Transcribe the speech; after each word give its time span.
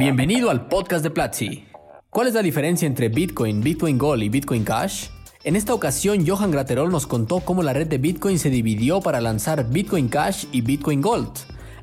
Bienvenido 0.00 0.48
al 0.48 0.66
podcast 0.66 1.02
de 1.02 1.10
Platzi. 1.10 1.66
¿Cuál 2.08 2.28
es 2.28 2.32
la 2.32 2.40
diferencia 2.40 2.86
entre 2.86 3.10
Bitcoin, 3.10 3.60
Bitcoin 3.60 3.98
Gold 3.98 4.22
y 4.22 4.30
Bitcoin 4.30 4.64
Cash? 4.64 5.08
En 5.44 5.56
esta 5.56 5.74
ocasión, 5.74 6.26
Johan 6.26 6.50
Graterol 6.50 6.90
nos 6.90 7.06
contó 7.06 7.40
cómo 7.40 7.62
la 7.62 7.74
red 7.74 7.86
de 7.86 7.98
Bitcoin 7.98 8.38
se 8.38 8.48
dividió 8.48 9.02
para 9.02 9.20
lanzar 9.20 9.68
Bitcoin 9.68 10.08
Cash 10.08 10.46
y 10.52 10.62
Bitcoin 10.62 11.02
Gold, 11.02 11.32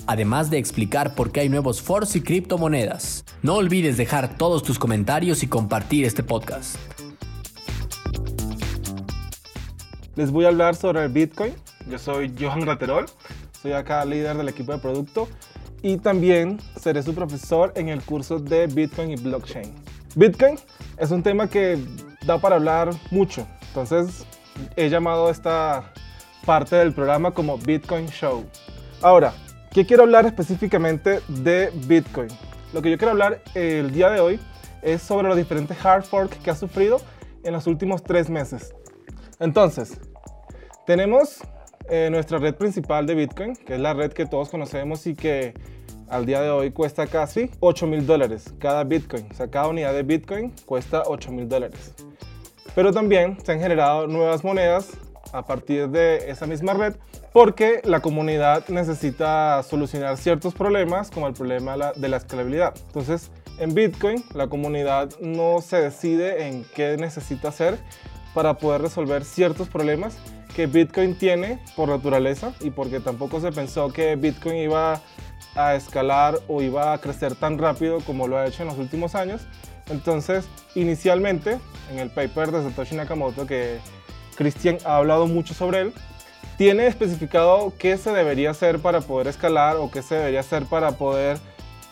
además 0.07 0.49
de 0.49 0.57
explicar 0.57 1.13
por 1.13 1.31
qué 1.31 1.41
hay 1.41 1.49
nuevos 1.49 1.79
forks 1.79 2.15
y 2.15 2.21
criptomonedas. 2.21 3.23
No 3.43 3.53
olvides 3.53 3.97
dejar 3.97 4.35
todos 4.35 4.63
tus 4.63 4.79
comentarios 4.79 5.43
y 5.43 5.47
compartir 5.47 6.03
este 6.03 6.23
podcast. 6.23 6.75
Les 10.15 10.31
voy 10.31 10.45
a 10.45 10.47
hablar 10.47 10.75
sobre 10.75 11.03
el 11.03 11.09
Bitcoin. 11.09 11.53
Yo 11.87 11.99
soy 11.99 12.33
Johan 12.35 12.61
Graterol, 12.61 13.05
soy 13.61 13.73
acá 13.73 14.03
líder 14.05 14.37
del 14.37 14.49
equipo 14.49 14.71
de 14.71 14.79
producto 14.79 15.27
y 15.81 15.97
también 15.97 16.59
seré 16.79 17.03
su 17.03 17.13
profesor 17.13 17.71
en 17.75 17.89
el 17.89 18.01
curso 18.01 18.39
de 18.39 18.67
Bitcoin 18.67 19.11
y 19.11 19.15
Blockchain. 19.15 19.73
Bitcoin 20.15 20.57
es 20.97 21.11
un 21.11 21.21
tema 21.23 21.49
que 21.49 21.77
da 22.25 22.39
para 22.39 22.55
hablar 22.55 22.89
mucho, 23.11 23.47
entonces 23.67 24.25
he 24.75 24.89
llamado 24.89 25.29
esta 25.29 25.91
parte 26.45 26.75
del 26.75 26.93
programa 26.93 27.31
como 27.31 27.57
Bitcoin 27.57 28.07
Show. 28.07 28.45
Ahora, 29.01 29.33
¿qué 29.71 29.85
quiero 29.85 30.03
hablar 30.03 30.25
específicamente 30.25 31.21
de 31.27 31.71
Bitcoin? 31.85 32.29
Lo 32.73 32.81
que 32.81 32.89
yo 32.89 32.97
quiero 32.97 33.11
hablar 33.11 33.41
el 33.53 33.91
día 33.91 34.09
de 34.09 34.19
hoy 34.19 34.39
es 34.81 35.01
sobre 35.01 35.27
los 35.27 35.37
diferentes 35.37 35.77
hard 35.85 36.03
forks 36.03 36.37
que 36.37 36.49
ha 36.49 36.55
sufrido 36.55 36.99
en 37.43 37.53
los 37.53 37.67
últimos 37.67 38.03
tres 38.03 38.29
meses. 38.29 38.73
Entonces, 39.39 39.99
tenemos 40.85 41.41
eh, 41.89 42.09
nuestra 42.11 42.37
red 42.37 42.55
principal 42.55 43.05
de 43.05 43.15
Bitcoin, 43.15 43.55
que 43.55 43.75
es 43.75 43.79
la 43.79 43.93
red 43.93 44.11
que 44.11 44.25
todos 44.25 44.49
conocemos 44.49 45.05
y 45.07 45.15
que 45.15 45.53
al 46.09 46.25
día 46.25 46.41
de 46.41 46.49
hoy 46.49 46.71
cuesta 46.71 47.07
casi 47.07 47.49
8 47.59 47.87
mil 47.87 48.05
dólares 48.05 48.53
cada 48.59 48.83
Bitcoin. 48.83 49.27
O 49.31 49.33
sea, 49.33 49.49
cada 49.49 49.67
unidad 49.67 49.93
de 49.93 50.03
Bitcoin 50.03 50.53
cuesta 50.65 51.03
8 51.05 51.31
mil 51.31 51.47
dólares. 51.47 51.93
Pero 52.75 52.91
también 52.91 53.37
se 53.43 53.51
han 53.51 53.59
generado 53.59 54.07
nuevas 54.07 54.43
monedas 54.43 54.91
a 55.33 55.45
partir 55.45 55.89
de 55.89 56.29
esa 56.29 56.45
misma 56.45 56.73
red 56.73 56.95
porque 57.33 57.81
la 57.83 57.99
comunidad 57.99 58.67
necesita 58.69 59.61
solucionar 59.63 60.17
ciertos 60.17 60.53
problemas 60.53 61.11
como 61.11 61.27
el 61.27 61.33
problema 61.33 61.75
de 61.95 62.07
la 62.07 62.17
escalabilidad. 62.17 62.73
Entonces, 62.87 63.31
en 63.59 63.73
Bitcoin 63.73 64.23
la 64.33 64.47
comunidad 64.47 65.09
no 65.19 65.61
se 65.61 65.81
decide 65.81 66.47
en 66.47 66.65
qué 66.75 66.97
necesita 66.97 67.49
hacer 67.49 67.77
para 68.33 68.55
poder 68.55 68.81
resolver 68.81 69.23
ciertos 69.25 69.67
problemas 69.67 70.17
que 70.57 70.65
Bitcoin 70.65 71.13
tiene 71.13 71.59
por 71.75 71.87
naturaleza 71.87 72.51
y 72.61 72.71
porque 72.71 72.99
tampoco 72.99 73.39
se 73.39 73.51
pensó 73.51 73.93
que 73.93 74.15
Bitcoin 74.15 74.55
iba 74.55 74.99
a 75.55 75.75
escalar 75.75 76.39
o 76.47 76.63
iba 76.63 76.93
a 76.93 76.97
crecer 76.97 77.35
tan 77.35 77.59
rápido 77.59 77.99
como 77.99 78.27
lo 78.27 78.39
ha 78.39 78.47
hecho 78.47 78.63
en 78.63 78.69
los 78.69 78.79
últimos 78.79 79.13
años. 79.13 79.43
Entonces, 79.91 80.45
inicialmente, 80.73 81.59
en 81.91 81.99
el 81.99 82.09
paper 82.09 82.49
de 82.49 82.63
Satoshi 82.63 82.95
Nakamoto, 82.95 83.45
que 83.45 83.77
Christian 84.35 84.79
ha 84.83 84.97
hablado 84.97 85.27
mucho 85.27 85.53
sobre 85.53 85.81
él, 85.81 85.93
tiene 86.57 86.87
especificado 86.87 87.71
qué 87.77 87.95
se 87.95 88.09
debería 88.11 88.49
hacer 88.49 88.79
para 88.79 89.01
poder 89.01 89.27
escalar 89.27 89.75
o 89.75 89.91
qué 89.91 90.01
se 90.01 90.15
debería 90.15 90.39
hacer 90.39 90.65
para 90.65 90.93
poder 90.93 91.37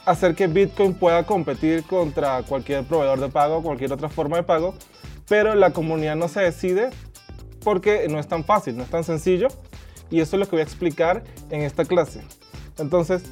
hacer 0.05 0.33
que 0.33 0.47
Bitcoin 0.47 0.95
pueda 0.95 1.23
competir 1.27 1.83
contra 1.83 2.41
cualquier 2.41 2.83
proveedor 2.83 3.19
de 3.19 3.29
pago, 3.29 3.61
cualquier 3.61 3.93
otra 3.93 4.09
forma 4.09 4.37
de 4.37 4.43
pago, 4.43 4.73
pero 5.27 5.53
la 5.53 5.69
comunidad 5.69 6.15
no 6.15 6.27
se 6.29 6.41
decide 6.41 6.89
porque 7.65 8.07
no 8.07 8.19
es 8.19 8.27
tan 8.27 8.45
fácil, 8.45 8.77
no 8.77 8.83
es 8.83 8.89
tan 8.89 9.03
sencillo 9.03 9.49
y 10.09 10.21
eso 10.21 10.35
es 10.35 10.39
lo 10.39 10.45
que 10.45 10.51
voy 10.51 10.61
a 10.61 10.63
explicar 10.63 11.23
en 11.49 11.61
esta 11.63 11.83
clase. 11.83 12.21
Entonces, 12.77 13.23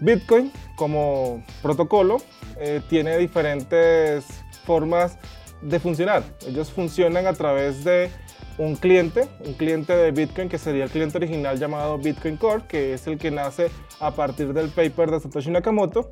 Bitcoin 0.00 0.52
como 0.76 1.44
protocolo 1.62 2.18
eh, 2.58 2.82
tiene 2.88 3.16
diferentes 3.16 4.26
formas 4.66 5.16
de 5.62 5.78
funcionar. 5.78 6.24
Ellos 6.46 6.70
funcionan 6.70 7.26
a 7.26 7.32
través 7.32 7.84
de 7.84 8.10
un 8.58 8.74
cliente, 8.74 9.28
un 9.46 9.54
cliente 9.54 9.96
de 9.96 10.10
Bitcoin 10.10 10.48
que 10.48 10.58
sería 10.58 10.84
el 10.84 10.90
cliente 10.90 11.18
original 11.18 11.58
llamado 11.58 11.98
Bitcoin 11.98 12.36
Core, 12.36 12.64
que 12.68 12.94
es 12.94 13.06
el 13.06 13.16
que 13.16 13.30
nace 13.30 13.70
a 14.00 14.10
partir 14.10 14.52
del 14.52 14.68
paper 14.70 15.12
de 15.12 15.20
Satoshi 15.20 15.50
Nakamoto. 15.50 16.10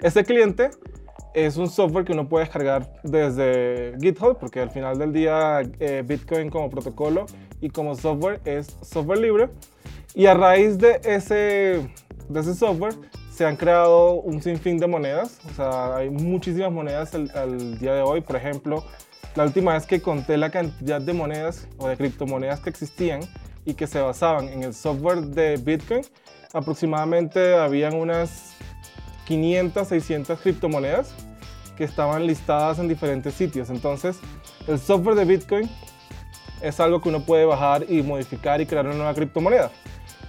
Este 0.00 0.22
cliente 0.24 0.70
es 1.34 1.56
un 1.56 1.68
software 1.68 2.04
que 2.04 2.12
uno 2.12 2.28
puede 2.28 2.44
descargar 2.44 3.00
desde 3.02 3.96
GitHub, 4.00 4.38
porque 4.38 4.60
al 4.60 4.70
final 4.70 4.98
del 4.98 5.12
día 5.12 5.62
eh, 5.80 6.02
Bitcoin 6.06 6.48
como 6.48 6.70
protocolo 6.70 7.26
y 7.60 7.70
como 7.70 7.96
software 7.96 8.40
es 8.44 8.76
software 8.82 9.18
libre. 9.18 9.48
Y 10.14 10.26
a 10.26 10.34
raíz 10.34 10.78
de 10.78 11.00
ese, 11.04 11.88
de 12.28 12.40
ese 12.40 12.54
software 12.54 12.94
se 13.32 13.44
han 13.44 13.56
creado 13.56 14.14
un 14.20 14.40
sinfín 14.40 14.78
de 14.78 14.86
monedas. 14.86 15.40
O 15.50 15.54
sea, 15.54 15.96
hay 15.96 16.08
muchísimas 16.08 16.70
monedas 16.70 17.14
al, 17.14 17.78
día 17.80 17.94
de 17.94 18.02
hoy. 18.02 18.20
Por 18.20 18.36
ejemplo, 18.36 18.84
la 19.34 19.42
última 19.42 19.72
vez 19.72 19.86
que 19.86 20.00
conté 20.00 20.36
la 20.36 20.50
cantidad 20.50 21.00
de 21.00 21.12
monedas 21.12 21.66
o 21.78 21.88
de 21.88 21.96
criptomonedas 21.96 22.60
que 22.60 22.70
existían 22.70 23.20
y 23.64 23.74
que 23.74 23.88
se 23.88 24.00
basaban 24.00 24.48
en 24.48 24.62
el 24.62 24.72
software 24.72 25.22
de 25.22 25.56
Bitcoin, 25.56 26.02
aproximadamente 26.52 27.56
habían 27.56 27.94
unas 27.94 28.54
500, 29.26 29.88
600 29.88 30.40
criptomonedas 30.40 31.14
que 31.76 31.84
estaban 31.84 32.26
listadas 32.26 32.78
en 32.78 32.88
diferentes 32.88 33.34
sitios. 33.34 33.70
Entonces, 33.70 34.18
el 34.66 34.78
software 34.78 35.16
de 35.16 35.24
Bitcoin 35.24 35.70
es 36.62 36.80
algo 36.80 37.00
que 37.00 37.08
uno 37.08 37.20
puede 37.20 37.44
bajar 37.44 37.84
y 37.90 38.02
modificar 38.02 38.60
y 38.60 38.66
crear 38.66 38.86
una 38.86 38.94
nueva 38.94 39.14
criptomoneda. 39.14 39.70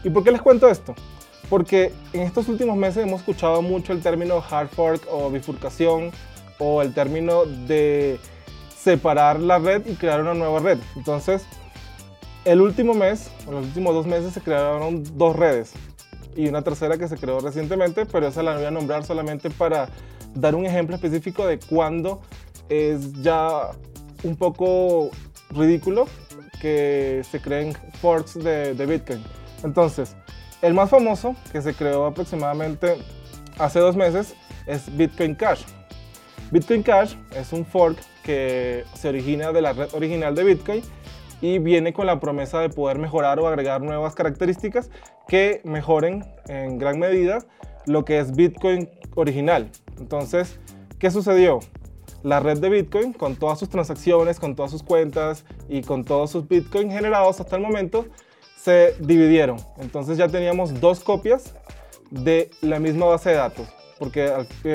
¿Y 0.04 0.10
por 0.10 0.24
qué 0.24 0.32
les 0.32 0.42
cuento 0.42 0.70
esto? 0.70 0.96
Porque 1.50 1.94
en 2.14 2.22
estos 2.22 2.48
últimos 2.48 2.76
meses 2.76 3.04
hemos 3.04 3.22
escuchado 3.22 3.62
mucho 3.62 3.94
el 3.94 4.02
término 4.02 4.44
hard 4.50 4.70
fork 4.70 5.02
o 5.12 5.30
bifurcación 5.30 6.12
o 6.58 6.82
el 6.82 6.94
término 6.94 7.46
de 7.46 8.20
separar 8.76 9.40
la 9.40 9.60
red 9.60 9.86
y 9.86 9.96
crear 9.96 10.22
una 10.22 10.34
nueva 10.34 10.60
red. 10.60 10.80
Entonces, 10.96 11.46
el 12.44 12.62
último 12.62 12.94
mes, 12.94 13.30
o 13.48 13.52
los 13.52 13.66
últimos 13.66 13.94
dos 13.94 14.06
meses, 14.06 14.34
se 14.34 14.42
crearon 14.42 15.04
dos 15.18 15.36
redes 15.36 15.74
y 16.36 16.48
una 16.48 16.62
tercera 16.62 16.98
que 16.98 17.08
se 17.08 17.18
creó 17.18 17.40
recientemente, 17.40 18.06
pero 18.06 18.28
esa 18.28 18.44
la 18.44 18.56
voy 18.56 18.66
a 18.66 18.72
nombrar 18.72 19.06
solamente 19.06 19.50
para 19.50 19.90
dar 20.34 20.56
un 20.56 20.66
ejemplo 20.66 20.96
específico 20.96 21.48
de 21.48 21.60
cuándo 21.60 22.22
es 22.70 23.14
ya 23.22 23.72
un 24.24 24.36
poco 24.36 25.10
ridículo 25.52 26.08
que 26.62 27.22
se 27.30 27.40
creen 27.40 27.74
forks 28.02 28.36
de, 28.36 28.74
de 28.74 28.86
Bitcoin. 28.86 29.24
Entonces, 29.64 30.16
el 30.62 30.74
más 30.74 30.90
famoso, 30.90 31.36
que 31.52 31.62
se 31.62 31.74
creó 31.74 32.06
aproximadamente 32.06 32.98
hace 33.58 33.80
dos 33.80 33.96
meses, 33.96 34.36
es 34.66 34.96
Bitcoin 34.96 35.36
Cash. 35.36 35.64
Bitcoin 36.52 36.84
Cash 36.84 37.16
es 37.36 37.54
un 37.54 37.66
fork 37.66 37.98
que 38.24 38.84
se 38.94 39.10
origina 39.10 39.52
de 39.52 39.62
la 39.62 39.74
red 39.74 39.94
original 39.94 40.36
de 40.36 40.44
Bitcoin 40.44 40.82
y 41.42 41.60
viene 41.60 41.94
con 41.94 42.08
la 42.08 42.20
promesa 42.20 42.60
de 42.60 42.70
poder 42.70 42.98
mejorar 42.98 43.40
o 43.40 43.48
agregar 43.48 43.82
nuevas 43.82 44.16
características 44.16 44.90
que 45.28 45.62
mejoren 45.64 46.26
en 46.48 46.78
gran 46.78 47.00
medida 47.00 47.40
lo 47.86 48.06
que 48.06 48.20
es 48.20 48.36
Bitcoin 48.36 48.90
original. 49.16 49.70
Entonces, 49.98 50.60
¿qué 51.00 51.12
sucedió? 51.12 51.60
La 52.24 52.40
red 52.40 52.60
de 52.60 52.70
Bitcoin, 52.70 53.14
con 53.14 53.36
todas 53.36 53.60
sus 53.60 53.70
transacciones, 53.70 54.40
con 54.40 54.56
todas 54.56 54.72
sus 54.72 54.82
cuentas 54.82 55.46
y 55.70 55.82
con 55.82 56.04
todos 56.04 56.32
sus 56.32 56.48
Bitcoin 56.48 56.90
generados 56.90 57.40
hasta 57.40 57.56
el 57.56 57.62
momento, 57.62 58.08
se 58.58 58.96
dividieron. 59.00 59.58
Entonces 59.78 60.18
ya 60.18 60.28
teníamos 60.28 60.80
dos 60.82 61.02
copias 61.02 61.54
de 62.10 62.50
la 62.62 62.80
misma 62.80 63.06
base 63.06 63.30
de 63.30 63.36
datos, 63.36 63.68
porque 64.00 64.32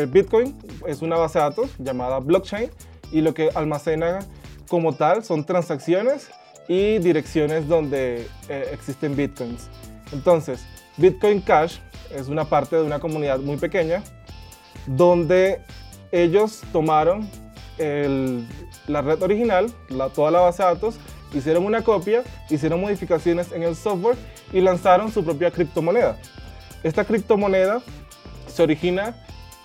Bitcoin 0.08 0.56
es 0.86 1.02
una 1.02 1.16
base 1.16 1.38
de 1.38 1.44
datos 1.44 1.70
llamada 1.78 2.20
blockchain 2.20 2.70
y 3.12 3.20
lo 3.20 3.34
que 3.34 3.50
almacena 3.54 4.20
como 4.68 4.94
tal 4.94 5.24
son 5.24 5.44
transacciones 5.44 6.30
y 6.68 6.98
direcciones 6.98 7.66
donde 7.66 8.28
eh, 8.48 8.70
existen 8.72 9.16
Bitcoins. 9.16 9.68
Entonces, 10.12 10.64
Bitcoin 10.96 11.40
Cash 11.40 11.78
es 12.14 12.28
una 12.28 12.44
parte 12.44 12.76
de 12.76 12.82
una 12.82 12.98
comunidad 12.98 13.38
muy 13.38 13.56
pequeña 13.56 14.02
donde 14.86 15.60
ellos 16.12 16.62
tomaron 16.72 17.28
la 18.86 19.00
red 19.00 19.22
original, 19.22 19.72
la, 19.88 20.10
toda 20.10 20.30
la 20.30 20.40
base 20.40 20.62
de 20.62 20.68
datos, 20.68 20.96
hicieron 21.32 21.64
una 21.64 21.82
copia, 21.82 22.24
hicieron 22.50 22.80
modificaciones 22.80 23.52
en 23.52 23.62
el 23.62 23.74
software 23.74 24.16
y 24.52 24.60
lanzaron 24.60 25.10
su 25.10 25.24
propia 25.24 25.50
criptomoneda. 25.50 26.18
Esta 26.82 27.04
criptomoneda 27.04 27.80
se 28.48 28.62
origina 28.62 29.16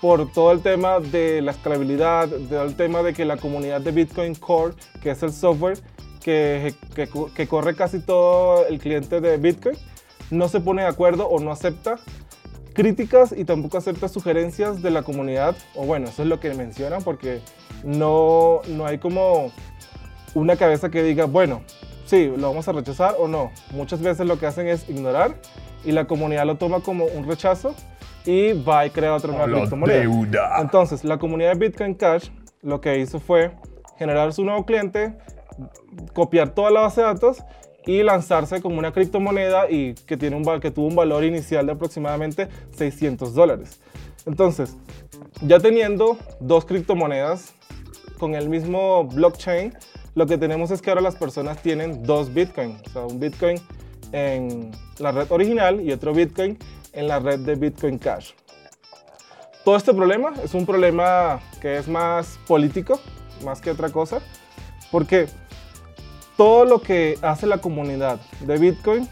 por 0.01 0.31
todo 0.31 0.51
el 0.51 0.61
tema 0.61 0.99
de 0.99 1.41
la 1.41 1.51
escalabilidad, 1.51 2.27
del 2.27 2.75
tema 2.75 3.01
de 3.01 3.13
que 3.13 3.25
la 3.25 3.37
comunidad 3.37 3.81
de 3.81 3.91
Bitcoin 3.91 4.35
Core, 4.35 4.75
que 5.01 5.11
es 5.11 5.23
el 5.23 5.33
software 5.33 5.79
que, 6.21 6.73
corre 7.49 7.75
casi 7.75 7.99
todo 7.99 8.65
el 8.67 8.79
cliente 8.79 9.19
de 9.19 9.37
Bitcoin, 9.37 9.75
no 10.31 10.47
se 10.47 10.59
pone 10.59 10.83
de 10.83 10.87
acuerdo 10.87 11.27
o 11.27 11.39
no 11.39 11.51
acepta 11.51 11.97
críticas 12.73 13.33
y 13.35 13.45
tampoco 13.45 13.77
acepta 13.77 14.07
sugerencias 14.09 14.81
de 14.81 14.91
la 14.91 15.03
comunidad, 15.03 15.55
o 15.75 15.85
bueno, 15.85 16.07
eso 16.07 16.23
es 16.23 16.27
lo 16.27 16.39
que 16.39 16.53
mencionan 16.53 17.01
porque 17.03 17.41
no, 17.83 18.61
no 18.67 18.85
hay 18.85 18.97
como 18.97 19.51
una 20.33 20.57
cabeza 20.57 20.89
que 20.89 21.01
diga, 21.01 21.25
bueno, 21.25 21.61
sí, 22.05 22.31
lo 22.35 22.49
vamos 22.49 22.67
a 22.67 22.73
rechazar 22.73 23.15
o 23.17 23.27
no. 23.27 23.51
Muchas 23.71 24.01
veces 24.01 24.27
lo 24.27 24.37
que 24.37 24.45
hacen 24.45 24.67
es 24.67 24.87
ignorar 24.89 25.35
y 25.85 25.93
la 25.93 26.05
comunidad 26.05 26.45
lo 26.45 26.55
toma 26.57 26.81
como 26.81 27.05
un 27.05 27.27
rechazo 27.27 27.73
y 28.25 28.53
va 28.53 28.85
y 28.85 28.89
crea 28.89 29.13
otra 29.13 29.31
nueva 29.31 29.45
criptomoneda. 29.45 30.59
Entonces, 30.59 31.03
la 31.03 31.17
comunidad 31.17 31.53
de 31.53 31.67
Bitcoin 31.67 31.93
Cash 31.93 32.29
lo 32.61 32.81
que 32.81 32.99
hizo 32.99 33.19
fue 33.19 33.51
generar 33.97 34.33
su 34.33 34.43
nuevo 34.43 34.65
cliente, 34.65 35.15
copiar 36.13 36.49
toda 36.49 36.71
la 36.71 36.81
base 36.81 37.01
de 37.01 37.07
datos 37.07 37.43
y 37.85 38.03
lanzarse 38.03 38.61
como 38.61 38.79
una 38.79 38.91
criptomoneda 38.91 39.69
y 39.69 39.93
que, 39.93 40.17
tiene 40.17 40.35
un, 40.35 40.59
que 40.59 40.71
tuvo 40.71 40.87
un 40.87 40.95
valor 40.95 41.23
inicial 41.23 41.65
de 41.65 41.73
aproximadamente 41.73 42.47
600 42.75 43.33
dólares. 43.33 43.79
Entonces, 44.25 44.75
ya 45.41 45.59
teniendo 45.59 46.17
dos 46.39 46.65
criptomonedas 46.65 47.53
con 48.17 48.33
el 48.35 48.49
mismo 48.49 49.05
blockchain, 49.05 49.73
lo 50.15 50.25
que 50.25 50.37
tenemos 50.37 50.71
es 50.71 50.81
que 50.81 50.89
ahora 50.89 51.01
las 51.01 51.15
personas 51.15 51.61
tienen 51.61 52.03
dos 52.03 52.33
Bitcoin, 52.33 52.77
o 52.87 52.89
sea, 52.89 53.01
un 53.03 53.19
Bitcoin 53.19 53.57
en 54.11 54.71
la 54.99 55.11
red 55.11 55.29
original 55.29 55.81
y 55.81 55.91
otro 55.91 56.13
Bitcoin 56.13 56.57
en 56.93 57.07
la 57.07 57.19
red 57.19 57.39
de 57.39 57.55
Bitcoin 57.55 57.97
Cash. 57.97 58.31
Todo 59.63 59.75
este 59.75 59.93
problema 59.93 60.33
es 60.43 60.53
un 60.53 60.65
problema 60.65 61.39
que 61.61 61.77
es 61.77 61.87
más 61.87 62.39
político, 62.47 62.99
más 63.43 63.61
que 63.61 63.71
otra 63.71 63.89
cosa, 63.89 64.21
porque 64.91 65.27
todo 66.37 66.65
lo 66.65 66.81
que 66.81 67.17
hace 67.21 67.47
la 67.47 67.59
comunidad 67.59 68.19
de 68.41 68.57
Bitcoin 68.57 69.07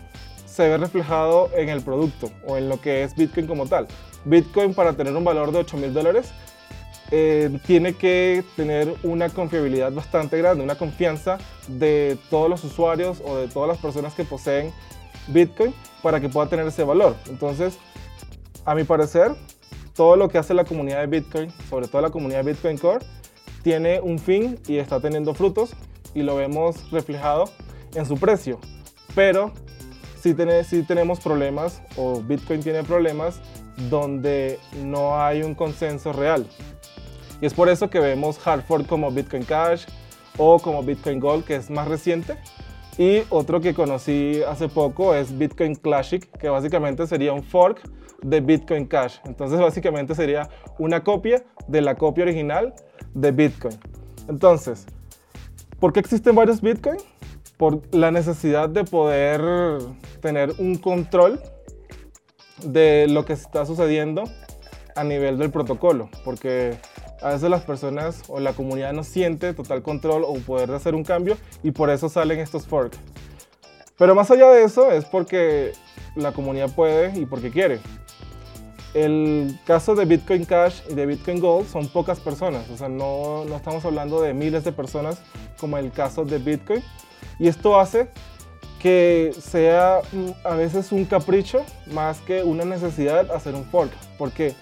se 0.46 0.68
ve 0.70 0.78
reflejado 0.78 1.50
en 1.56 1.70
el 1.70 1.82
producto 1.82 2.30
o 2.46 2.58
en 2.58 2.70
lo 2.70 2.80
que 2.80 3.04
es 3.04 3.16
Bitcoin 3.16 3.48
como 3.48 3.66
tal. 3.66 3.88
Bitcoin 4.26 4.74
para 4.74 4.94
tener 4.94 5.16
un 5.16 5.24
valor 5.24 5.52
de 5.52 5.60
8 5.60 5.78
mil 5.78 5.94
dólares 5.94 6.32
eh, 7.12 7.60
tiene 7.66 7.94
que 7.94 8.44
tener 8.56 8.94
una 9.04 9.30
confiabilidad 9.30 9.92
bastante 9.92 10.38
grande, 10.38 10.64
una 10.64 10.76
confianza 10.76 11.38
de 11.68 12.18
todos 12.30 12.50
los 12.50 12.64
usuarios 12.64 13.22
o 13.26 13.38
de 13.38 13.48
todas 13.48 13.68
las 13.68 13.78
personas 13.78 14.14
que 14.14 14.24
poseen 14.24 14.72
Bitcoin 15.28 15.74
para 16.02 16.20
que 16.20 16.30
pueda 16.30 16.48
tener 16.50 16.66
ese 16.68 16.84
valor. 16.84 17.16
Entonces, 17.30 17.78
a 18.66 18.76
mi 18.76 18.84
parecer, 18.84 19.36
todo 19.96 20.16
lo 20.16 20.30
que 20.30 20.38
hace 20.38 20.54
la 20.54 20.66
comunidad 20.66 21.02
de 21.02 21.08
Bitcoin, 21.08 21.52
sobre 21.70 21.88
todo 21.88 22.02
la 22.02 22.10
comunidad 22.10 22.44
de 22.44 22.52
Bitcoin 22.54 22.78
Core, 22.78 23.06
tiene 23.62 24.02
un 24.02 24.20
fin 24.20 24.60
y 24.68 24.78
está 24.78 25.00
teniendo 25.00 25.34
frutos 25.34 25.76
y 26.14 26.24
lo 26.24 26.36
vemos 26.36 26.90
reflejado 26.92 27.46
en 27.96 28.06
su 28.06 28.16
precio. 28.18 28.60
Pero 29.16 29.52
sí, 30.20 30.34
tiene- 30.34 30.64
sí 30.64 30.84
tenemos 30.84 31.20
problemas 31.20 31.82
o 31.98 32.22
Bitcoin 32.22 32.62
tiene 32.62 32.84
problemas 32.84 33.40
donde 33.90 34.60
no 34.84 35.22
hay 35.22 35.44
un 35.44 35.56
consenso 35.56 36.14
real. 36.14 36.46
Y 37.42 37.46
es 37.46 37.54
por 37.54 37.70
eso 37.70 37.90
que 37.90 38.00
vemos 38.00 38.40
hard 38.46 38.64
fork 38.64 38.88
como 38.88 39.12
Bitcoin 39.12 39.44
Cash 39.44 39.86
o 40.38 40.60
como 40.60 40.82
Bitcoin 40.84 41.20
Gold, 41.20 41.44
que 41.46 41.56
es 41.56 41.70
más 41.70 41.88
reciente. 41.88 42.38
Y 42.98 43.24
otro 43.30 43.60
que 43.60 43.74
conocí 43.74 44.42
hace 44.48 44.70
poco 44.70 45.16
es 45.16 45.36
Bitcoin 45.36 45.76
Classic, 45.76 46.30
que 46.38 46.48
básicamente 46.50 47.08
sería 47.08 47.34
un 47.34 47.44
fork 47.44 47.82
de 48.22 48.40
Bitcoin 48.40 48.86
Cash. 48.86 49.18
Entonces 49.26 49.60
básicamente 49.60 50.14
sería 50.16 50.48
una 50.78 51.04
copia 51.04 51.44
de 51.68 51.82
la 51.82 51.96
copia 51.96 52.24
original 52.24 52.74
de 53.14 53.32
Bitcoin. 53.32 53.78
Entonces, 54.30 54.86
¿por 55.84 55.92
qué 55.92 56.00
existen 56.00 56.34
varios 56.34 56.62
Bitcoin? 56.62 56.96
Por 57.58 57.82
la 57.94 58.10
necesidad 58.10 58.70
de 58.70 58.86
poder 58.86 59.42
tener 60.22 60.54
un 60.58 60.78
control 60.78 61.42
de 62.64 63.08
lo 63.10 63.26
que 63.26 63.34
está 63.34 63.66
sucediendo 63.66 64.24
a 64.96 65.04
nivel 65.04 65.38
del 65.38 65.52
protocolo, 65.52 66.10
porque 66.24 66.78
a 67.22 67.32
veces 67.32 67.50
las 67.50 67.64
personas 67.64 68.24
o 68.30 68.40
la 68.40 68.54
comunidad 68.54 68.94
no 68.94 69.04
siente 69.04 69.54
total 69.54 69.84
control 69.84 70.24
o 70.26 70.36
poder 70.36 70.70
de 70.70 70.78
hacer 70.78 70.96
un 70.96 71.04
cambio 71.04 71.36
y 71.64 71.72
por 71.72 71.90
eso 71.90 72.08
salen 72.08 72.40
estos 72.40 72.66
forks. 72.66 72.98
Pero 73.98 74.16
más 74.16 74.32
allá 74.32 74.50
de 74.52 74.64
eso 74.64 74.90
es 74.90 75.04
porque 75.04 75.74
la 76.16 76.32
comunidad 76.32 76.74
puede 76.74 77.20
y 77.20 77.26
porque 77.26 77.52
quiere. 77.52 77.82
El 78.94 79.58
caso 79.66 79.96
de 79.96 80.06
Bitcoin 80.06 80.46
Cash 80.46 80.82
y 80.90 80.94
de 80.94 81.06
Bitcoin 81.06 81.40
Gold 81.40 81.68
son 81.68 81.88
pocas 81.88 82.20
personas, 82.20 82.70
o 82.70 82.78
sea, 82.78 82.90
no, 82.90 83.44
no 83.46 83.56
estamos 83.56 83.84
hablando 83.86 84.22
de 84.22 84.36
miles 84.36 84.64
de 84.64 84.72
personas 84.72 85.20
como 85.60 85.78
el 85.78 85.92
caso 85.92 86.26
de 86.26 86.38
Bitcoin. 86.38 86.84
Y 87.40 87.48
esto 87.48 87.80
hace 87.80 88.08
que 88.80 89.34
sea 89.40 90.02
mm, 90.12 90.30
a 90.44 90.56
veces 90.56 90.92
un 90.92 91.06
capricho 91.06 91.66
más 91.92 92.20
que 92.20 92.44
una 92.44 92.66
necesidad 92.66 93.32
hacer 93.32 93.56
un 93.56 93.64
fork. 93.64 93.92
Porque 94.18 94.54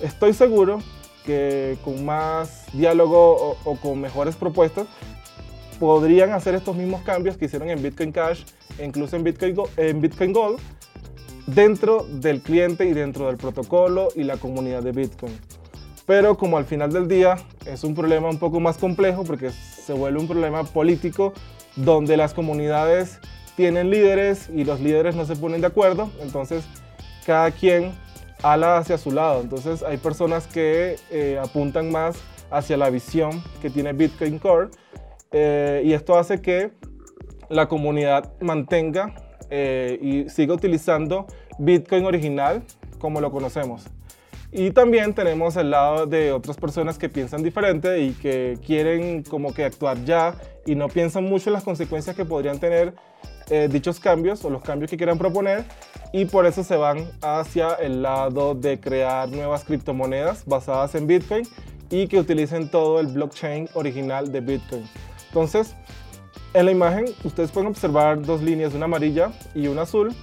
estoy 0.00 0.32
seguro 0.32 0.78
que 1.26 1.76
con 1.84 2.04
más 2.04 2.64
diálogo 2.72 3.36
o, 3.36 3.58
o 3.64 3.76
con 3.76 4.00
mejores 4.00 4.36
propuestas 4.36 4.86
podrían 5.80 6.30
hacer 6.32 6.54
estos 6.54 6.76
mismos 6.76 7.02
cambios 7.02 7.36
que 7.36 7.46
hicieron 7.46 7.68
en 7.70 7.82
Bitcoin 7.82 8.12
Cash 8.12 8.44
e 8.78 8.84
incluso 8.84 9.16
en 9.16 9.24
Bitcoin, 9.24 9.56
en 9.76 10.00
Bitcoin 10.00 10.32
Gold 10.32 10.60
dentro 11.54 12.06
del 12.08 12.40
cliente 12.40 12.86
y 12.86 12.92
dentro 12.92 13.26
del 13.26 13.36
protocolo 13.36 14.08
y 14.14 14.24
la 14.24 14.36
comunidad 14.36 14.82
de 14.82 14.92
Bitcoin. 14.92 15.38
Pero 16.06 16.36
como 16.36 16.58
al 16.58 16.64
final 16.64 16.92
del 16.92 17.08
día 17.08 17.36
es 17.66 17.84
un 17.84 17.94
problema 17.94 18.28
un 18.28 18.38
poco 18.38 18.58
más 18.60 18.78
complejo 18.78 19.24
porque 19.24 19.50
se 19.50 19.92
vuelve 19.92 20.18
un 20.18 20.26
problema 20.26 20.64
político 20.64 21.32
donde 21.76 22.16
las 22.16 22.34
comunidades 22.34 23.18
tienen 23.56 23.90
líderes 23.90 24.48
y 24.48 24.64
los 24.64 24.80
líderes 24.80 25.14
no 25.14 25.24
se 25.24 25.36
ponen 25.36 25.60
de 25.60 25.68
acuerdo, 25.68 26.10
entonces 26.20 26.64
cada 27.26 27.50
quien 27.50 27.92
ala 28.42 28.78
hacia 28.78 28.98
su 28.98 29.10
lado. 29.10 29.40
Entonces 29.40 29.82
hay 29.82 29.98
personas 29.98 30.46
que 30.46 30.96
eh, 31.10 31.38
apuntan 31.42 31.90
más 31.90 32.16
hacia 32.50 32.76
la 32.76 32.90
visión 32.90 33.42
que 33.62 33.70
tiene 33.70 33.92
Bitcoin 33.92 34.38
Core 34.38 34.68
eh, 35.30 35.82
y 35.84 35.92
esto 35.92 36.18
hace 36.18 36.40
que 36.40 36.72
la 37.48 37.68
comunidad 37.68 38.32
mantenga 38.40 39.14
eh, 39.50 39.98
y 40.00 40.28
siga 40.30 40.54
utilizando 40.54 41.26
Bitcoin 41.58 42.04
original 42.04 42.62
como 42.98 43.20
lo 43.20 43.30
conocemos. 43.30 43.84
Y 44.52 44.72
también 44.72 45.14
tenemos 45.14 45.56
el 45.56 45.70
lado 45.70 46.06
de 46.06 46.32
otras 46.32 46.56
personas 46.56 46.98
que 46.98 47.08
piensan 47.08 47.42
diferente 47.42 48.00
y 48.00 48.12
que 48.12 48.58
quieren 48.66 49.22
como 49.22 49.54
que 49.54 49.64
actuar 49.64 50.04
ya 50.04 50.34
y 50.66 50.74
no 50.74 50.88
piensan 50.88 51.24
mucho 51.24 51.50
en 51.50 51.54
las 51.54 51.62
consecuencias 51.62 52.16
que 52.16 52.24
podrían 52.24 52.58
tener 52.58 52.94
eh, 53.48 53.68
dichos 53.70 54.00
cambios 54.00 54.44
o 54.44 54.50
los 54.50 54.62
cambios 54.62 54.90
que 54.90 54.96
quieran 54.96 55.18
proponer 55.18 55.64
y 56.12 56.24
por 56.24 56.46
eso 56.46 56.64
se 56.64 56.76
van 56.76 57.08
hacia 57.22 57.74
el 57.74 58.02
lado 58.02 58.54
de 58.54 58.80
crear 58.80 59.28
nuevas 59.28 59.64
criptomonedas 59.64 60.44
basadas 60.46 60.96
en 60.96 61.06
Bitcoin 61.06 61.46
y 61.88 62.08
que 62.08 62.18
utilicen 62.18 62.70
todo 62.70 62.98
el 63.00 63.06
blockchain 63.08 63.68
original 63.74 64.32
de 64.32 64.40
Bitcoin. 64.40 64.88
Entonces, 65.28 65.76
en 66.52 66.66
la 66.66 66.72
imagen 66.72 67.06
ustedes 67.24 67.50
pueden 67.50 67.68
observar 67.68 68.22
dos 68.22 68.42
líneas, 68.42 68.74
una 68.74 68.86
amarilla 68.86 69.32
y 69.54 69.68
una 69.68 69.82
azul. 69.82 70.14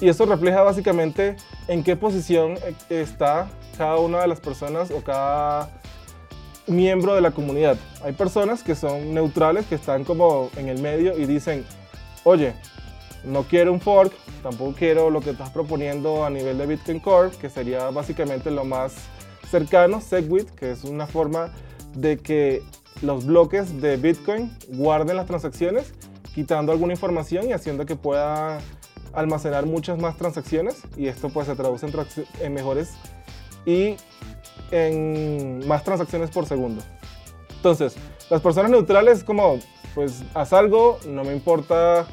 Y 0.00 0.08
eso 0.08 0.24
refleja 0.24 0.62
básicamente 0.62 1.36
en 1.68 1.84
qué 1.84 1.94
posición 1.94 2.52
eh, 2.52 2.74
está 2.88 3.48
cada 3.76 3.96
una 3.96 4.20
de 4.20 4.28
las 4.28 4.40
personas 4.40 4.90
o 4.90 5.02
cada 5.02 5.70
miembro 6.66 7.14
de 7.14 7.20
la 7.20 7.32
comunidad. 7.32 7.76
Hay 8.02 8.12
personas 8.12 8.62
que 8.62 8.74
son 8.74 9.12
neutrales, 9.12 9.66
que 9.66 9.74
están 9.74 10.04
como 10.04 10.50
en 10.56 10.68
el 10.68 10.80
medio 10.80 11.18
y 11.18 11.26
dicen, 11.26 11.66
oye, 12.24 12.54
no 13.24 13.42
quiero 13.42 13.72
un 13.72 13.80
fork, 13.80 14.12
tampoco 14.42 14.74
quiero 14.78 15.10
lo 15.10 15.20
que 15.20 15.30
estás 15.30 15.50
proponiendo 15.50 16.24
a 16.24 16.30
nivel 16.30 16.56
de 16.56 16.66
Bitcoin 16.66 17.00
Core, 17.00 17.30
que 17.38 17.50
sería 17.50 17.90
básicamente 17.90 18.50
lo 18.50 18.64
más 18.64 18.94
cercano, 19.50 20.00
SegWit, 20.00 20.48
que 20.50 20.70
es 20.70 20.84
una 20.84 21.06
forma 21.06 21.52
de 21.94 22.18
que 22.18 22.62
los 23.02 23.24
bloques 23.26 23.80
de 23.80 23.96
Bitcoin 23.96 24.50
guarden 24.68 25.16
las 25.16 25.26
transacciones, 25.26 25.94
quitando 26.34 26.72
alguna 26.72 26.92
información 26.92 27.48
y 27.48 27.52
haciendo 27.52 27.86
que 27.86 27.96
pueda 27.96 28.58
almacenar 29.12 29.66
muchas 29.66 29.98
más 29.98 30.16
transacciones 30.16 30.82
y 30.96 31.06
esto 31.06 31.30
pues 31.30 31.46
se 31.46 31.56
traduce 31.56 31.86
en, 32.40 32.54
mejores 32.54 32.92
y 33.66 33.96
en 34.70 35.66
más 35.66 35.82
transacciones 35.82 36.30
por 36.30 36.46
segundo. 36.46 36.82
Entonces, 37.56 37.96
las 38.30 38.40
personas 38.40 38.70
neutrales 38.70 39.18
es 39.18 39.24
como, 39.24 39.58
pues 39.94 40.22
haz 40.34 40.52
algo, 40.52 40.98
no 41.06 41.24
me 41.24 41.32
importa 41.32 42.06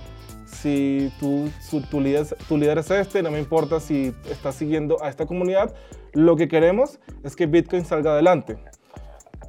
si 0.46 1.12
tú, 1.20 1.50
tu, 1.92 2.02
líder, 2.02 2.26
tu 2.48 2.58
líder 2.58 2.80
es 2.80 2.90
este, 2.90 3.22
no 3.22 3.32
me 3.32 3.40
importa 3.40 3.80
si 3.80 4.14
estás 4.30 4.56
siguiendo 4.56 5.02
a 5.04 5.10
esta 5.10 5.26
comunidad, 5.26 5.74
lo 6.14 6.36
que 6.36 6.48
queremos 6.48 7.00
es 7.24 7.36
que 7.36 7.46
Bitcoin 7.46 7.86
salga 7.86 8.12
adelante. 8.12 8.58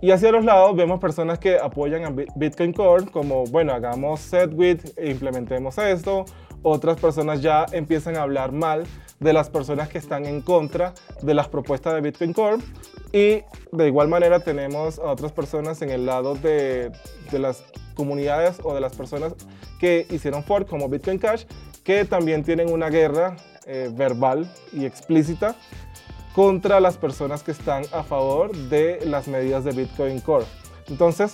Y 0.00 0.12
hacia 0.12 0.30
los 0.30 0.44
lados 0.44 0.76
vemos 0.76 1.00
personas 1.00 1.38
que 1.38 1.58
apoyan 1.58 2.04
a 2.04 2.10
Bit- 2.10 2.30
Bitcoin 2.36 2.72
Core, 2.72 3.06
como, 3.06 3.44
bueno, 3.44 3.72
hagamos 3.72 4.20
SetWit 4.20 4.96
e 4.96 5.10
implementemos 5.10 5.76
esto. 5.78 6.24
Otras 6.62 6.98
personas 7.00 7.40
ya 7.42 7.66
empiezan 7.72 8.16
a 8.16 8.22
hablar 8.22 8.52
mal 8.52 8.84
de 9.18 9.32
las 9.32 9.50
personas 9.50 9.88
que 9.88 9.98
están 9.98 10.26
en 10.26 10.40
contra 10.40 10.94
de 11.22 11.34
las 11.34 11.48
propuestas 11.48 11.94
de 11.94 12.00
Bitcoin 12.00 12.32
Core. 12.32 12.58
Y 13.12 13.42
de 13.72 13.86
igual 13.86 14.06
manera 14.08 14.40
tenemos 14.40 14.98
a 14.98 15.10
otras 15.10 15.32
personas 15.32 15.82
en 15.82 15.90
el 15.90 16.06
lado 16.06 16.34
de, 16.36 16.92
de 17.32 17.38
las 17.38 17.64
comunidades 17.94 18.60
o 18.62 18.74
de 18.74 18.80
las 18.80 18.94
personas 18.94 19.34
que 19.80 20.06
hicieron 20.10 20.44
fork, 20.44 20.68
como 20.68 20.88
Bitcoin 20.88 21.18
Cash, 21.18 21.44
que 21.82 22.04
también 22.04 22.44
tienen 22.44 22.70
una 22.70 22.88
guerra 22.90 23.36
eh, 23.66 23.90
verbal 23.92 24.48
y 24.72 24.84
explícita 24.84 25.56
contra 26.38 26.78
las 26.78 26.96
personas 26.96 27.42
que 27.42 27.50
están 27.50 27.82
a 27.90 28.04
favor 28.04 28.54
de 28.54 29.00
las 29.04 29.26
medidas 29.26 29.64
de 29.64 29.72
Bitcoin 29.72 30.20
Core. 30.20 30.44
Entonces, 30.86 31.32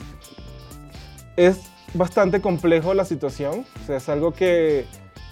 es 1.37 1.61
bastante 1.92 2.40
complejo 2.40 2.94
la 2.94 3.04
situación, 3.04 3.66
es 3.87 4.08
algo 4.08 4.32
que 4.32 4.87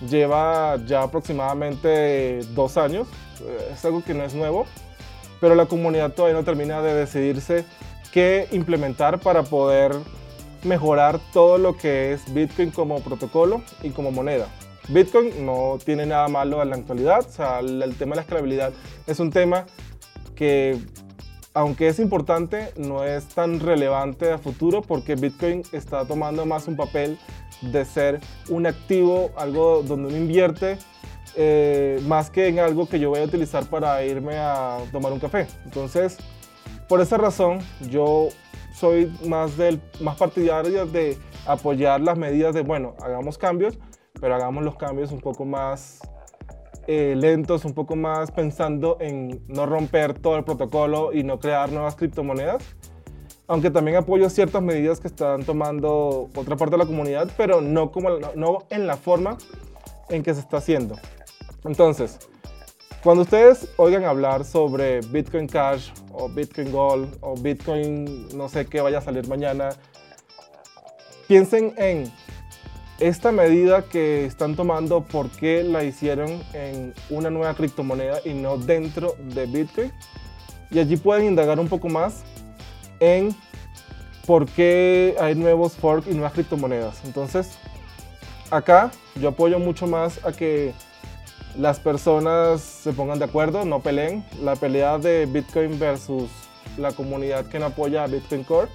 lleva 0.06 0.76
ya 0.84 1.00
aproximadamente 1.00 2.40
dos 2.50 2.76
años, 2.76 3.08
eh, 3.40 3.70
es 3.72 3.82
algo 3.86 4.04
que 4.04 4.12
no 4.12 4.24
es 4.24 4.34
nuevo, 4.34 4.66
pero 5.40 5.54
la 5.54 5.64
comunidad 5.64 6.12
todavía 6.12 6.36
no 6.36 6.44
termina 6.44 6.82
de 6.82 6.92
decidirse 6.92 7.64
qué 8.12 8.48
implementar 8.52 9.20
para 9.20 9.42
poder 9.42 9.92
mejorar 10.64 11.18
todo 11.32 11.56
lo 11.56 11.78
que 11.78 12.12
es 12.12 12.34
Bitcoin 12.34 12.72
como 12.72 13.00
protocolo 13.00 13.62
y 13.82 13.88
como 13.88 14.10
moneda. 14.10 14.48
Bitcoin 14.88 15.46
no 15.46 15.78
tiene 15.84 16.06
nada 16.06 16.28
malo 16.28 16.62
en 16.62 16.70
la 16.70 16.76
actualidad, 16.76 17.26
o 17.26 17.30
sea, 17.30 17.60
el 17.60 17.94
tema 17.96 18.10
de 18.12 18.16
la 18.16 18.22
escalabilidad 18.22 18.72
es 19.06 19.20
un 19.20 19.30
tema 19.30 19.66
que 20.34 20.78
aunque 21.54 21.88
es 21.88 21.98
importante, 21.98 22.72
no 22.76 23.04
es 23.04 23.26
tan 23.26 23.60
relevante 23.60 24.32
a 24.32 24.38
futuro 24.38 24.80
porque 24.82 25.16
Bitcoin 25.16 25.62
está 25.72 26.04
tomando 26.06 26.46
más 26.46 26.66
un 26.66 26.76
papel 26.76 27.18
de 27.60 27.84
ser 27.84 28.20
un 28.48 28.66
activo, 28.66 29.30
algo 29.36 29.82
donde 29.82 30.08
uno 30.08 30.16
invierte, 30.16 30.78
eh, 31.36 32.00
más 32.06 32.30
que 32.30 32.48
en 32.48 32.58
algo 32.58 32.88
que 32.88 32.98
yo 32.98 33.10
voy 33.10 33.20
a 33.20 33.24
utilizar 33.24 33.66
para 33.66 34.04
irme 34.04 34.36
a 34.38 34.78
tomar 34.90 35.12
un 35.12 35.20
café. 35.20 35.46
Entonces, 35.64 36.16
por 36.88 37.00
esa 37.00 37.18
razón, 37.18 37.60
yo 37.90 38.28
soy 38.74 39.12
más, 39.26 39.56
del, 39.56 39.80
más 40.00 40.16
partidario 40.16 40.86
de 40.86 41.18
apoyar 41.46 42.00
las 42.00 42.16
medidas 42.16 42.54
de, 42.54 42.62
bueno, 42.62 42.94
hagamos 43.02 43.36
cambios, 43.36 43.78
pero 44.20 44.34
hagamos 44.34 44.64
los 44.64 44.76
cambios 44.76 45.12
un 45.12 45.20
poco 45.20 45.44
más 45.44 46.00
eh, 46.86 47.14
lentos, 47.16 47.64
un 47.64 47.74
poco 47.74 47.94
más 47.94 48.30
pensando 48.32 48.96
en 49.00 49.42
no 49.46 49.66
romper 49.66 50.18
todo 50.18 50.36
el 50.36 50.44
protocolo 50.44 51.12
y 51.12 51.22
no 51.22 51.38
crear 51.38 51.70
nuevas 51.70 51.94
criptomonedas. 51.94 52.64
Aunque 53.46 53.70
también 53.70 53.96
apoyo 53.96 54.28
ciertas 54.30 54.62
medidas 54.62 54.98
que 54.98 55.08
están 55.08 55.44
tomando 55.44 56.28
otra 56.34 56.56
parte 56.56 56.72
de 56.72 56.78
la 56.78 56.86
comunidad, 56.86 57.30
pero 57.36 57.60
no, 57.60 57.92
como, 57.92 58.10
no 58.34 58.58
en 58.70 58.86
la 58.86 58.96
forma 58.96 59.36
en 60.08 60.22
que 60.22 60.34
se 60.34 60.40
está 60.40 60.56
haciendo. 60.56 60.96
Entonces, 61.64 62.18
cuando 63.02 63.22
ustedes 63.22 63.68
oigan 63.78 64.04
hablar 64.04 64.44
sobre 64.44 65.00
Bitcoin 65.00 65.48
Cash 65.48 65.90
o 66.12 66.28
Bitcoin 66.28 66.70
Gold 66.70 67.18
o 67.20 67.34
Bitcoin 67.34 68.28
no 68.36 68.48
sé 68.48 68.66
qué 68.66 68.80
vaya 68.80 68.98
a 68.98 69.00
salir 69.00 69.26
mañana, 69.28 69.70
piensen 71.26 71.74
en 71.76 72.12
esta 73.02 73.32
medida 73.32 73.82
que 73.82 74.24
están 74.24 74.54
tomando, 74.54 75.02
¿por 75.02 75.28
qué 75.28 75.64
la 75.64 75.82
hicieron 75.82 76.40
en 76.52 76.94
una 77.10 77.30
nueva 77.30 77.52
criptomoneda 77.54 78.20
y 78.24 78.32
no 78.32 78.58
dentro 78.58 79.16
de 79.18 79.46
Bitcoin? 79.46 79.92
Y 80.70 80.78
allí 80.78 80.96
pueden 80.96 81.26
indagar 81.26 81.58
un 81.58 81.68
poco 81.68 81.88
más 81.88 82.22
en 83.00 83.34
por 84.24 84.46
qué 84.46 85.16
hay 85.18 85.34
nuevos 85.34 85.72
forks 85.72 86.06
y 86.06 86.12
nuevas 86.12 86.32
criptomonedas. 86.32 87.04
Entonces, 87.04 87.58
acá 88.52 88.92
yo 89.20 89.30
apoyo 89.30 89.58
mucho 89.58 89.88
más 89.88 90.24
a 90.24 90.30
que 90.30 90.72
las 91.58 91.80
personas 91.80 92.60
se 92.60 92.92
pongan 92.92 93.18
de 93.18 93.24
acuerdo, 93.24 93.64
no 93.64 93.80
peleen. 93.80 94.24
La 94.40 94.54
pelea 94.54 94.98
de 94.98 95.26
Bitcoin 95.26 95.76
versus 95.76 96.30
la 96.78 96.92
comunidad 96.92 97.46
que 97.46 97.58
no 97.58 97.66
apoya 97.66 98.04
a 98.04 98.06
Bitcoin 98.06 98.44
Core 98.44 98.68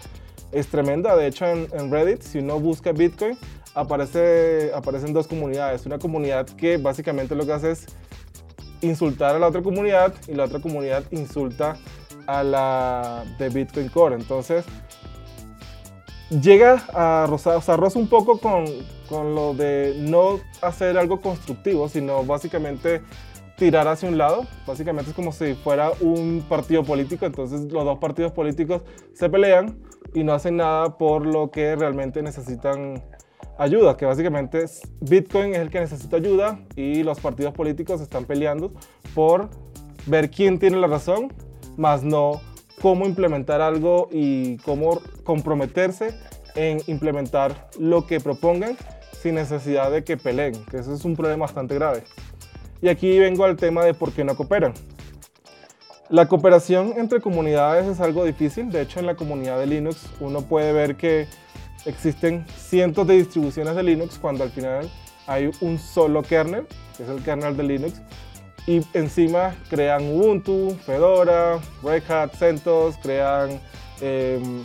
es 0.51 0.67
tremenda. 0.67 1.15
De 1.15 1.27
hecho, 1.27 1.45
en, 1.45 1.69
en 1.71 1.89
Reddit, 1.89 2.21
si 2.21 2.39
uno 2.39 2.59
busca 2.59 2.91
Bitcoin, 2.91 3.37
aparece, 3.77 4.71
aparecen 4.73 5.13
dos 5.13 5.27
comunidades. 5.27 5.85
Una 5.85 5.99
comunidad 5.99 6.47
que 6.47 6.77
básicamente 6.77 7.35
lo 7.35 7.45
que 7.45 7.53
hace 7.53 7.71
es 7.71 7.85
insultar 8.81 9.35
a 9.35 9.39
la 9.39 9.47
otra 9.47 9.61
comunidad 9.61 10.13
y 10.27 10.33
la 10.33 10.45
otra 10.45 10.59
comunidad 10.59 11.03
insulta 11.11 11.77
a 12.25 12.43
la 12.43 13.23
de 13.37 13.49
Bitcoin 13.49 13.89
Core. 13.89 14.15
Entonces, 14.15 14.65
llega 16.29 16.83
a 16.93 17.25
rozar, 17.27 17.57
o 17.57 17.61
sea, 17.61 17.77
roza 17.77 17.99
un 17.99 18.07
poco 18.07 18.39
con, 18.39 18.65
con 19.07 19.35
lo 19.35 19.53
de 19.53 19.95
no 19.99 20.39
hacer 20.61 20.97
algo 20.97 21.21
constructivo, 21.21 21.87
sino 21.87 22.23
básicamente 22.25 23.01
tirar 23.57 23.87
hacia 23.87 24.09
un 24.09 24.17
lado. 24.17 24.45
Básicamente 24.65 25.11
es 25.11 25.15
como 25.15 25.31
si 25.31 25.53
fuera 25.55 25.91
un 26.01 26.45
partido 26.47 26.83
político, 26.83 27.25
entonces 27.25 27.71
los 27.71 27.85
dos 27.85 27.99
partidos 27.99 28.31
políticos 28.31 28.81
se 29.13 29.29
pelean 29.29 29.79
y 30.13 30.23
no 30.23 30.33
hacen 30.33 30.57
nada 30.57 30.97
por 30.97 31.25
lo 31.25 31.51
que 31.51 31.75
realmente 31.75 32.21
necesitan 32.21 33.03
ayuda, 33.57 33.97
que 33.97 34.05
básicamente 34.05 34.65
Bitcoin 35.01 35.53
es 35.53 35.59
el 35.59 35.69
que 35.69 35.79
necesita 35.79 36.17
ayuda 36.17 36.59
y 36.75 37.03
los 37.03 37.19
partidos 37.19 37.53
políticos 37.53 38.01
están 38.01 38.25
peleando 38.25 38.71
por 39.13 39.49
ver 40.05 40.29
quién 40.29 40.59
tiene 40.59 40.77
la 40.77 40.87
razón, 40.87 41.33
más 41.75 42.03
no 42.03 42.41
cómo 42.81 43.05
implementar 43.05 43.61
algo 43.61 44.07
y 44.11 44.57
cómo 44.57 45.01
comprometerse 45.23 46.13
en 46.55 46.79
implementar 46.87 47.69
lo 47.79 48.05
que 48.05 48.19
propongan 48.19 48.77
sin 49.21 49.35
necesidad 49.35 49.91
de 49.91 50.03
que 50.03 50.17
peleen, 50.17 50.53
que 50.65 50.77
eso 50.77 50.93
es 50.93 51.05
un 51.05 51.15
problema 51.15 51.45
bastante 51.45 51.75
grave. 51.75 52.03
Y 52.81 52.89
aquí 52.89 53.17
vengo 53.17 53.45
al 53.45 53.57
tema 53.57 53.83
de 53.83 53.93
por 53.93 54.11
qué 54.11 54.23
no 54.23 54.35
cooperan. 54.35 54.73
La 56.09 56.27
cooperación 56.27 56.93
entre 56.95 57.19
comunidades 57.19 57.85
es 57.85 57.99
algo 57.99 58.23
difícil, 58.23 58.71
de 58.71 58.81
hecho 58.81 58.99
en 58.99 59.07
la 59.07 59.15
comunidad 59.15 59.59
de 59.59 59.67
Linux 59.67 60.07
uno 60.21 60.41
puede 60.43 60.71
ver 60.71 60.95
que 60.95 61.27
existen 61.85 62.45
cientos 62.57 63.07
de 63.07 63.15
distribuciones 63.15 63.75
de 63.75 63.83
Linux 63.83 64.17
cuando 64.19 64.43
al 64.43 64.51
final 64.51 64.89
hay 65.27 65.51
un 65.61 65.77
solo 65.77 66.23
kernel, 66.23 66.65
que 66.95 67.03
es 67.03 67.09
el 67.09 67.21
kernel 67.23 67.55
de 67.55 67.63
Linux, 67.63 68.01
y 68.65 68.81
encima 68.93 69.55
crean 69.69 70.03
Ubuntu, 70.03 70.77
Fedora, 70.85 71.59
Red 71.83 72.03
Hat, 72.09 72.33
CentOS, 72.35 72.97
crean 72.97 73.61
em, 74.01 74.63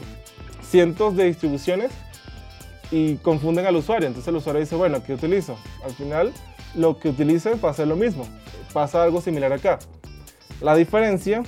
cientos 0.60 1.16
de 1.16 1.24
distribuciones 1.24 1.92
y 2.90 3.16
confunden 3.16 3.66
al 3.66 3.76
usuario. 3.76 4.08
Entonces 4.08 4.28
el 4.28 4.36
usuario 4.36 4.60
dice, 4.60 4.74
bueno, 4.74 5.02
¿qué 5.04 5.14
utilizo? 5.14 5.56
Al 5.84 5.92
final 5.92 6.32
lo 6.74 6.98
que 6.98 7.10
utilice 7.10 7.54
va 7.54 7.70
a 7.70 7.74
ser 7.74 7.86
lo 7.86 7.96
mismo. 7.96 8.26
Pasa 8.72 9.02
algo 9.02 9.20
similar 9.20 9.52
acá. 9.52 9.78
La 10.60 10.74
diferencia 10.74 11.42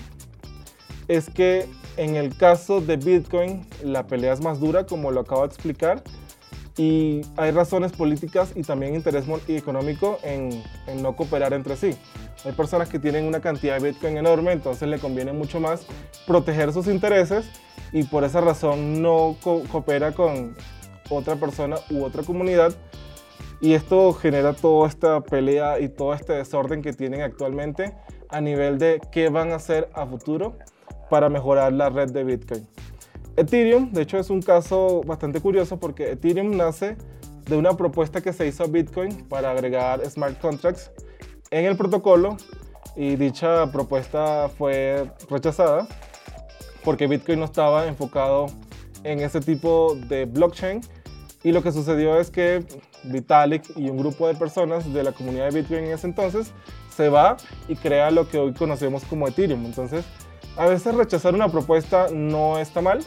es 1.08 1.28
que 1.30 1.68
en 1.96 2.16
el 2.16 2.36
caso 2.36 2.80
de 2.80 2.96
Bitcoin, 2.96 3.66
la 3.82 4.06
pelea 4.06 4.32
es 4.32 4.40
más 4.40 4.60
dura, 4.60 4.86
como 4.86 5.10
lo 5.10 5.20
acabo 5.20 5.42
de 5.42 5.48
explicar, 5.48 6.02
y 6.76 7.20
hay 7.36 7.52
razones 7.52 7.92
políticas 7.92 8.52
y 8.56 8.62
también 8.62 8.94
interés 8.94 9.24
económico 9.48 10.18
en, 10.24 10.62
no 11.00 11.14
cooperar 11.14 11.52
entre 11.52 11.76
sí. 11.76 11.96
Hay 12.44 12.52
personas 12.52 12.88
que 12.88 12.98
tienen 12.98 13.26
una 13.26 13.40
cantidad 13.40 13.78
de 13.78 13.90
Bitcoin 13.90 14.16
enorme, 14.16 14.52
entonces 14.52 14.88
le 14.88 14.98
conviene 14.98 15.32
mucho 15.32 15.60
más 15.60 15.86
proteger 16.26 16.72
sus 16.72 16.88
intereses 16.88 17.46
y 17.92 18.02
por 18.02 18.24
esa 18.24 18.40
razón 18.40 19.00
no 19.00 19.36
coopera 19.40 20.12
con 20.12 20.56
otra 21.10 21.36
persona 21.36 21.76
u 21.90 22.02
otra 22.02 22.22
comunidad. 22.24 22.74
Y 23.60 23.74
esto 23.74 24.12
genera 24.12 24.52
toda 24.52 24.88
esta 24.88 25.20
pelea 25.20 25.78
y 25.78 25.88
todo 25.88 26.12
este 26.12 26.32
desorden 26.32 26.82
que 26.82 26.92
tienen 26.92 27.22
actualmente 27.22 27.94
a 28.28 28.40
nivel 28.40 28.78
de 28.78 29.00
qué 29.12 29.28
van 29.28 29.52
a 29.52 29.56
hacer 29.56 29.88
a 29.94 30.04
futuro 30.06 30.58
para 31.10 31.28
mejorar 31.28 31.72
la 31.72 31.90
red 31.90 32.10
de 32.10 32.24
Bitcoin. 32.24 32.66
Ethereum, 33.36 33.92
de 33.92 34.02
hecho, 34.02 34.18
es 34.18 34.30
un 34.30 34.40
caso 34.40 35.02
bastante 35.04 35.40
curioso 35.40 35.78
porque 35.78 36.12
Ethereum 36.12 36.56
nace 36.56 36.96
de 37.46 37.56
una 37.56 37.76
propuesta 37.76 38.20
que 38.20 38.32
se 38.32 38.46
hizo 38.46 38.64
a 38.64 38.66
Bitcoin 38.66 39.24
para 39.28 39.50
agregar 39.50 40.04
smart 40.08 40.40
contracts 40.40 40.90
en 41.50 41.66
el 41.66 41.76
protocolo 41.76 42.36
y 42.96 43.16
dicha 43.16 43.70
propuesta 43.70 44.48
fue 44.48 45.10
rechazada 45.28 45.86
porque 46.84 47.06
Bitcoin 47.06 47.40
no 47.40 47.44
estaba 47.44 47.86
enfocado 47.86 48.46
en 49.02 49.20
ese 49.20 49.40
tipo 49.40 49.96
de 50.08 50.26
blockchain 50.26 50.80
y 51.42 51.52
lo 51.52 51.62
que 51.62 51.72
sucedió 51.72 52.18
es 52.18 52.30
que 52.30 52.64
Vitalik 53.04 53.76
y 53.76 53.90
un 53.90 53.98
grupo 53.98 54.28
de 54.28 54.34
personas 54.34 54.90
de 54.92 55.02
la 55.02 55.12
comunidad 55.12 55.50
de 55.50 55.60
Bitcoin 55.60 55.84
en 55.84 55.92
ese 55.92 56.06
entonces 56.06 56.52
se 56.94 57.08
va 57.08 57.36
y 57.68 57.74
crea 57.76 58.10
lo 58.10 58.28
que 58.28 58.38
hoy 58.38 58.54
conocemos 58.54 59.04
como 59.04 59.26
Ethereum. 59.26 59.66
Entonces, 59.66 60.04
a 60.56 60.66
veces 60.66 60.94
rechazar 60.94 61.34
una 61.34 61.48
propuesta 61.48 62.08
no 62.12 62.58
está 62.58 62.80
mal, 62.80 63.04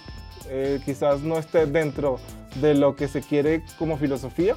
eh, 0.49 0.79
quizás 0.85 1.21
no 1.21 1.37
esté 1.37 1.65
dentro 1.65 2.19
de 2.61 2.73
lo 2.73 2.95
que 2.95 3.07
se 3.07 3.21
quiere 3.21 3.63
como 3.77 3.97
filosofía 3.97 4.55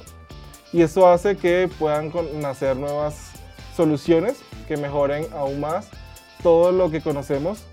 y 0.73 0.81
eso 0.81 1.07
hace 1.07 1.35
que 1.35 1.69
puedan 1.79 2.11
nacer 2.39 2.77
nuevas 2.77 3.31
soluciones 3.75 4.41
que 4.67 4.77
mejoren 4.77 5.25
aún 5.33 5.59
más 5.59 5.89
todo 6.41 6.71
lo 6.71 6.89
que 6.89 7.01
conocemos 7.01 7.63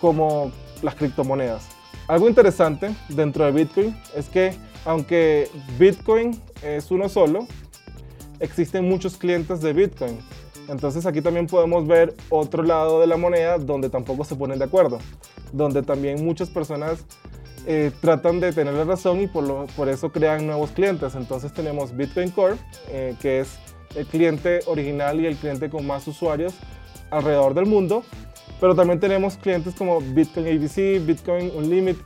como 0.00 0.52
las 0.82 0.94
criptomonedas. 0.94 1.66
Algo 2.08 2.28
interesante 2.28 2.94
dentro 3.08 3.44
de 3.44 3.52
Bitcoin 3.52 3.96
es 4.16 4.28
que 4.28 4.54
aunque 4.84 5.48
Bitcoin 5.78 6.40
es 6.62 6.90
uno 6.90 7.08
solo, 7.08 7.46
existen 8.40 8.88
muchos 8.88 9.16
clientes 9.16 9.60
de 9.60 9.72
Bitcoin 9.72 10.18
entonces 10.70 11.04
aquí 11.04 11.20
también 11.20 11.46
podemos 11.46 11.86
ver 11.86 12.14
otro 12.28 12.62
lado 12.62 13.00
de 13.00 13.06
la 13.06 13.16
moneda 13.16 13.58
donde 13.58 13.90
tampoco 13.90 14.24
se 14.24 14.36
ponen 14.36 14.58
de 14.58 14.66
acuerdo, 14.66 14.98
donde 15.52 15.82
también 15.82 16.24
muchas 16.24 16.48
personas 16.48 17.04
eh, 17.66 17.90
tratan 18.00 18.40
de 18.40 18.52
tener 18.52 18.74
la 18.74 18.84
razón 18.84 19.20
y 19.20 19.26
por, 19.26 19.66
por, 19.74 19.88
eso 19.88 20.10
crean 20.12 20.46
nuevos 20.46 20.70
clientes. 20.70 21.14
Entonces 21.14 21.52
tenemos 21.52 21.94
Bitcoin 21.96 22.30
Core, 22.30 22.56
eh, 22.88 23.14
que 23.20 23.40
es 23.40 23.58
el 23.96 24.06
cliente 24.06 24.60
original 24.66 25.20
y 25.20 25.26
el 25.26 25.36
cliente 25.36 25.68
con 25.68 25.86
más 25.86 26.06
usuarios 26.06 26.54
alrededor 27.10 27.54
del 27.54 27.66
mundo, 27.66 28.04
pero 28.60 28.74
también 28.74 29.00
tenemos 29.00 29.36
clientes 29.36 29.74
como 29.74 30.00
Bitcoin 30.00 30.46
ABC, 30.46 31.04
Bitcoin 31.04 31.50
Unlimited, 31.54 32.00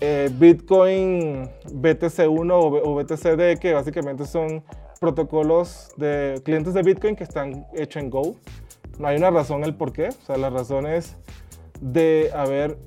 eh, 0.00 0.30
Bitcoin 0.32 1.48
BTC1 1.74 2.50
o 2.52 2.94
BTCD, 2.94 3.60
que 3.60 3.74
básicamente 3.74 4.24
son 4.24 4.64
protocolos 5.02 5.88
de 5.96 6.40
clientes 6.44 6.74
de 6.74 6.82
Bitcoin 6.82 7.16
que 7.16 7.24
están 7.24 7.66
hechos 7.74 8.00
en 8.00 8.08
Go. 8.08 8.36
No 9.00 9.08
hay 9.08 9.16
una 9.16 9.32
razón 9.32 9.64
el 9.64 9.74
por 9.74 9.92
qué. 9.92 10.10
O 10.10 10.26
sea, 10.26 10.36
la 10.36 10.48
razón 10.48 10.86
es 10.86 11.16
de 11.80 12.30
haber 12.32 12.78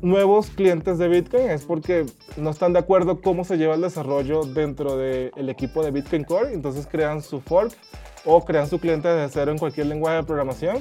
nuevos 0.00 0.48
clientes 0.48 0.96
de 0.96 1.08
Bitcoin 1.08 1.50
es 1.50 1.64
porque 1.64 2.06
no 2.38 2.48
están 2.50 2.72
de 2.72 2.78
acuerdo 2.78 3.20
cómo 3.20 3.44
se 3.44 3.58
lleva 3.58 3.74
el 3.74 3.82
desarrollo 3.82 4.44
dentro 4.44 4.96
del 4.96 5.48
equipo 5.50 5.84
de 5.84 5.90
Bitcoin 5.90 6.24
Core, 6.24 6.54
entonces 6.54 6.86
crean 6.90 7.20
su 7.22 7.40
fork 7.40 7.72
o 8.24 8.42
crean 8.44 8.66
su 8.66 8.78
cliente 8.78 9.08
desde 9.08 9.32
cero 9.32 9.52
en 9.52 9.58
cualquier 9.58 9.88
lenguaje 9.88 10.16
de 10.16 10.22
programación 10.22 10.78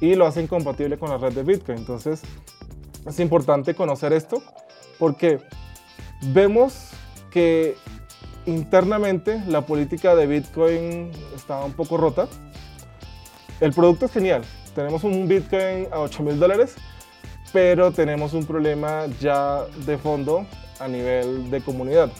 y 0.00 0.14
lo 0.16 0.26
hacen 0.26 0.46
compatible 0.46 0.98
con 0.98 1.08
la 1.08 1.16
red 1.16 1.32
de 1.32 1.42
Bitcoin. 1.42 1.78
Entonces 1.78 2.20
es 3.06 3.20
importante 3.20 3.74
conocer 3.74 4.12
esto 4.12 4.42
porque 4.98 5.40
vemos 6.32 6.90
que 7.30 7.74
internamente 8.46 9.42
la 9.48 9.62
política 9.62 10.14
de 10.14 10.26
Bitcoin 10.26 11.10
está 11.34 11.64
un 11.64 11.72
poco 11.72 11.96
rota. 11.96 12.28
El 13.60 13.72
producto 13.72 14.06
es 14.06 14.12
genial. 14.12 14.42
Tenemos 14.74 15.04
un 15.04 15.28
Bitcoin 15.28 15.86
a 15.92 16.00
8 16.00 16.22
mil 16.22 16.38
dólares, 16.38 16.74
pero 17.52 17.92
tenemos 17.92 18.32
un 18.32 18.44
problema 18.44 19.06
ya 19.20 19.64
de 19.86 19.96
fondo 19.96 20.46
a 20.80 20.88
nivel 20.88 21.50
de 21.50 21.60
comunidad. 21.60 22.10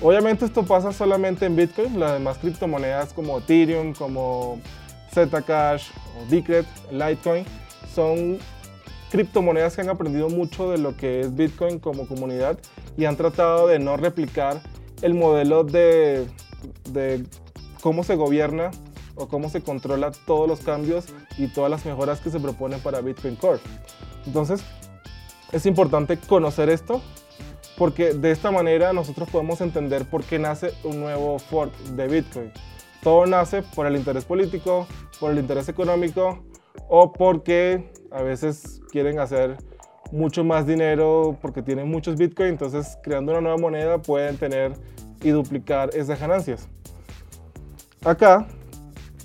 Obviamente 0.00 0.44
esto 0.44 0.64
pasa 0.64 0.92
solamente 0.92 1.46
en 1.46 1.54
Bitcoin, 1.54 2.00
las 2.00 2.12
demás 2.12 2.38
criptomonedas 2.38 3.12
como 3.12 3.38
Ethereum, 3.38 3.94
como 3.94 4.60
Zcash 5.12 5.88
o 6.18 6.30
Decred, 6.30 6.64
Litecoin, 6.90 7.44
son 7.94 8.38
criptomonedas 9.10 9.76
que 9.76 9.82
han 9.82 9.90
aprendido 9.90 10.28
mucho 10.28 10.70
de 10.70 10.78
lo 10.78 10.96
que 10.96 11.20
es 11.20 11.34
Bitcoin 11.34 11.78
como 11.78 12.08
comunidad 12.08 12.58
y 12.96 13.04
han 13.04 13.16
tratado 13.16 13.68
de 13.68 13.78
no 13.78 13.96
replicar 13.96 14.60
el 15.02 15.14
modelo 15.14 15.64
de, 15.64 16.26
de 16.90 17.24
cómo 17.80 18.04
se 18.04 18.16
gobierna 18.16 18.70
o 19.16 19.28
cómo 19.28 19.48
se 19.48 19.62
controla 19.62 20.10
todos 20.26 20.48
los 20.48 20.60
cambios 20.60 21.06
y 21.38 21.48
todas 21.48 21.70
las 21.70 21.84
mejoras 21.84 22.20
que 22.20 22.30
se 22.30 22.40
proponen 22.40 22.80
para 22.80 23.00
Bitcoin 23.00 23.36
Core. 23.36 23.60
Entonces, 24.26 24.62
es 25.52 25.66
importante 25.66 26.18
conocer 26.18 26.68
esto 26.68 27.00
porque 27.76 28.14
de 28.14 28.30
esta 28.30 28.50
manera 28.50 28.92
nosotros 28.92 29.28
podemos 29.30 29.60
entender 29.60 30.04
por 30.08 30.24
qué 30.24 30.38
nace 30.38 30.72
un 30.84 31.00
nuevo 31.00 31.38
fork 31.38 31.72
de 31.90 32.08
Bitcoin. 32.08 32.52
Todo 33.02 33.26
nace 33.26 33.62
por 33.62 33.86
el 33.86 33.96
interés 33.96 34.24
político, 34.24 34.86
por 35.20 35.32
el 35.32 35.38
interés 35.38 35.68
económico 35.68 36.42
o 36.88 37.12
porque 37.12 37.92
a 38.10 38.22
veces 38.22 38.80
quieren 38.90 39.18
hacer 39.18 39.58
mucho 40.12 40.44
más 40.44 40.66
dinero 40.66 41.36
porque 41.40 41.62
tienen 41.62 41.88
muchos 41.88 42.16
Bitcoin, 42.16 42.50
entonces 42.50 42.98
creando 43.02 43.32
una 43.32 43.40
nueva 43.40 43.58
moneda 43.58 43.98
pueden 44.00 44.36
tener 44.36 44.72
y 45.22 45.30
duplicar 45.30 45.90
esas 45.94 46.20
ganancias. 46.20 46.68
Acá 48.04 48.46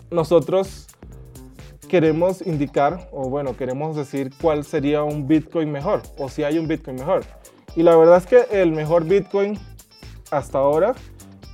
nosotros 0.10 0.88
queremos 1.90 2.46
indicar, 2.46 3.10
o 3.12 3.30
bueno, 3.30 3.58
queremos 3.58 3.96
decir 3.96 4.32
cuál 4.42 4.64
sería 4.64 5.04
un 5.04 5.28
Bitcoin 5.28 5.72
mejor, 5.72 6.02
o 6.18 6.30
si 6.30 6.44
hay 6.44 6.58
un 6.58 6.68
Bitcoin 6.68 6.96
mejor. 6.96 7.24
Y 7.76 7.84
la 7.84 7.96
verdad 7.96 8.18
es 8.18 8.26
que 8.26 8.62
el 8.62 8.72
mejor 8.72 9.04
Bitcoin 9.06 9.60
hasta 10.32 10.60
ahora 10.60 10.94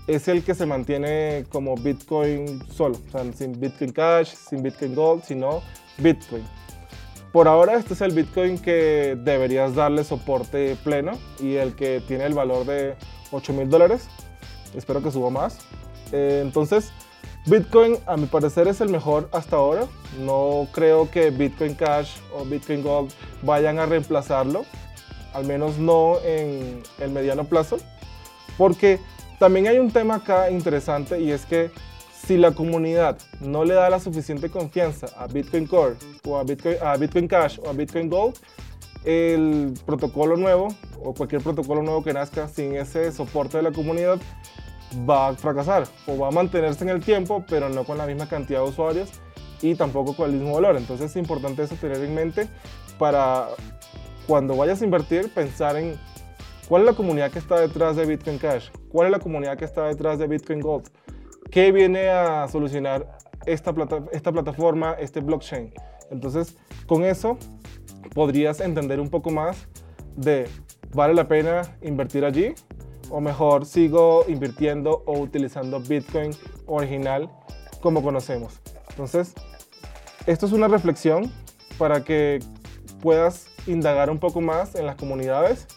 es 0.07 0.27
el 0.27 0.43
que 0.43 0.53
se 0.53 0.65
mantiene 0.65 1.45
como 1.49 1.75
Bitcoin 1.75 2.61
solo, 2.71 2.97
o 3.07 3.11
sea, 3.11 3.33
sin 3.33 3.59
Bitcoin 3.59 3.91
Cash, 3.91 4.35
sin 4.35 4.61
Bitcoin 4.61 4.93
Gold, 4.93 5.23
sino 5.23 5.61
Bitcoin. 5.97 6.43
Por 7.35 7.49
ahora 7.49 7.75
este 7.75 7.95
es 7.95 7.99
el 7.99 8.13
Bitcoin 8.13 8.57
que 8.57 9.17
deberías 9.21 9.75
darle 9.75 10.05
soporte 10.05 10.77
pleno 10.85 11.19
y 11.37 11.55
el 11.55 11.75
que 11.75 11.99
tiene 11.99 12.23
el 12.23 12.33
valor 12.33 12.65
de 12.65 12.95
8 13.31 13.51
mil 13.51 13.69
dólares. 13.69 14.07
Espero 14.73 15.03
que 15.03 15.11
suba 15.11 15.29
más. 15.29 15.57
Eh, 16.13 16.39
entonces, 16.41 16.93
Bitcoin 17.45 17.97
a 18.05 18.15
mi 18.15 18.27
parecer 18.27 18.69
es 18.69 18.79
el 18.79 18.87
mejor 18.87 19.27
hasta 19.33 19.57
ahora. 19.57 19.85
No 20.21 20.69
creo 20.71 21.11
que 21.11 21.29
Bitcoin 21.29 21.75
Cash 21.75 22.19
o 22.33 22.45
Bitcoin 22.45 22.81
Gold 22.81 23.11
vayan 23.41 23.79
a 23.79 23.85
reemplazarlo, 23.85 24.63
al 25.33 25.43
menos 25.43 25.77
no 25.77 26.19
en 26.23 26.83
el 26.99 27.09
mediano 27.09 27.43
plazo, 27.43 27.79
porque 28.57 29.01
también 29.39 29.67
hay 29.67 29.79
un 29.79 29.91
tema 29.91 30.15
acá 30.15 30.49
interesante 30.49 31.19
y 31.19 31.31
es 31.31 31.45
que 31.45 31.69
si 32.25 32.37
la 32.37 32.51
comunidad 32.51 33.17
no 33.39 33.63
le 33.63 33.75
da 33.75 33.89
la 33.89 33.99
suficiente 33.99 34.49
confianza 34.49 35.07
a 35.17 35.27
Bitcoin 35.27 35.67
Core 35.67 35.95
o 36.27 36.37
a 36.37 36.43
Bitcoin, 36.43 36.75
a 36.81 36.97
Bitcoin 36.97 37.27
Cash 37.27 37.59
o 37.63 37.69
a 37.69 37.73
Bitcoin 37.73 38.09
Gold, 38.09 38.35
el 39.03 39.73
protocolo 39.85 40.35
nuevo 40.35 40.69
o 41.03 41.13
cualquier 41.13 41.43
protocolo 41.43 41.83
nuevo 41.83 42.03
que 42.03 42.13
nazca 42.13 42.47
sin 42.47 42.75
ese 42.75 43.11
soporte 43.11 43.57
de 43.57 43.63
la 43.63 43.71
comunidad 43.71 44.19
va 45.07 45.27
a 45.27 45.33
fracasar 45.35 45.87
o 46.07 46.17
va 46.17 46.29
a 46.29 46.31
mantenerse 46.31 46.83
en 46.83 46.89
el 46.89 47.03
tiempo, 47.03 47.45
pero 47.47 47.69
no 47.69 47.83
con 47.83 47.97
la 47.97 48.07
misma 48.07 48.27
cantidad 48.27 48.63
de 48.63 48.69
usuarios 48.69 49.09
y 49.61 49.75
tampoco 49.75 50.15
con 50.15 50.31
el 50.31 50.37
mismo 50.37 50.55
valor. 50.55 50.77
Entonces 50.77 51.11
es 51.11 51.17
importante 51.17 51.63
eso 51.63 51.75
tener 51.75 51.97
en 51.97 52.15
mente 52.15 52.47
para 52.97 53.49
cuando 54.25 54.55
vayas 54.55 54.81
a 54.81 54.85
invertir, 54.85 55.31
pensar 55.31 55.77
en 55.77 55.99
cuál 56.67 56.81
es 56.81 56.87
la 56.87 56.93
comunidad 56.93 57.29
que 57.29 57.37
está 57.37 57.59
detrás 57.59 57.95
de 57.95 58.05
Bitcoin 58.07 58.39
Cash, 58.39 58.69
cuál 58.89 59.07
es 59.07 59.11
la 59.11 59.19
comunidad 59.19 59.57
que 59.57 59.65
está 59.65 59.85
detrás 59.85 60.17
de 60.17 60.25
Bitcoin 60.25 60.61
Gold, 60.61 60.89
qué 61.55 61.71
viene 61.71 62.09
a 62.09 62.49
solucionar 62.49 63.17
esta, 63.45 63.71
plata 63.71 64.03
esta 64.11 64.29
plataforma, 64.33 64.91
este 64.99 65.21
blockchain. 65.21 65.73
Entonces, 66.11 66.57
con 66.85 67.05
eso 67.05 67.37
podrías 68.13 68.59
entender 68.59 68.99
un 68.99 69.09
poco 69.09 69.29
más 69.29 69.65
de 70.17 70.49
vale 70.93 71.13
la 71.13 71.29
pena 71.29 71.61
invertir 71.81 72.25
allí 72.25 72.53
o 73.09 73.21
mejor 73.21 73.65
sigo 73.65 74.25
invirtiendo 74.27 75.01
o 75.05 75.17
utilizando 75.17 75.79
Bitcoin 75.79 76.31
original 76.65 77.29
como 77.79 78.03
conocemos. 78.03 78.59
Entonces, 78.89 79.33
esto 80.25 80.47
es 80.47 80.51
una 80.51 80.67
reflexión 80.67 81.31
para 81.77 82.03
que 82.03 82.39
puedas 83.01 83.47
indagar 83.65 84.09
un 84.09 84.19
poco 84.19 84.41
más 84.41 84.75
en 84.75 84.85
las 84.85 84.97
comunidades. 84.97 85.67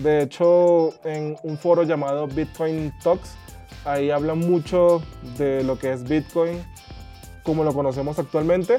De 0.00 0.22
hecho, 0.22 0.94
en 1.04 1.36
un 1.42 1.58
foro 1.58 1.82
llamado 1.82 2.26
Bitcoin 2.28 2.94
Talks, 3.02 3.36
ahí 3.84 4.10
hablan 4.10 4.38
mucho 4.38 5.02
de 5.38 5.62
lo 5.64 5.78
que 5.78 5.92
es 5.92 6.04
Bitcoin 6.04 6.62
como 7.42 7.64
lo 7.64 7.72
conocemos 7.72 8.18
actualmente. 8.18 8.78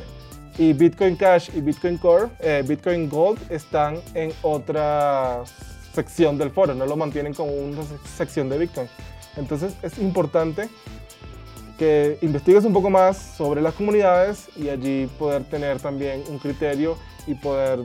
Y 0.57 0.73
Bitcoin 0.73 1.15
Cash 1.15 1.49
y 1.55 1.61
Bitcoin 1.61 1.97
Core, 1.97 2.27
eh, 2.39 2.63
Bitcoin 2.65 3.09
Gold 3.09 3.39
están 3.51 3.99
en 4.13 4.31
otra 4.43 5.43
sección 5.93 6.37
del 6.37 6.51
foro, 6.51 6.73
no 6.73 6.85
lo 6.85 6.95
mantienen 6.95 7.33
como 7.33 7.51
una 7.53 7.81
sección 8.15 8.49
de 8.49 8.59
Bitcoin. 8.59 8.87
Entonces 9.35 9.73
es 9.81 9.97
importante 9.97 10.69
que 11.77 12.19
investigues 12.21 12.65
un 12.65 12.73
poco 12.73 12.91
más 12.91 13.17
sobre 13.17 13.61
las 13.61 13.73
comunidades 13.73 14.47
y 14.55 14.69
allí 14.69 15.07
poder 15.17 15.43
tener 15.43 15.79
también 15.79 16.23
un 16.29 16.37
criterio 16.37 16.97
y 17.25 17.33
poder, 17.33 17.79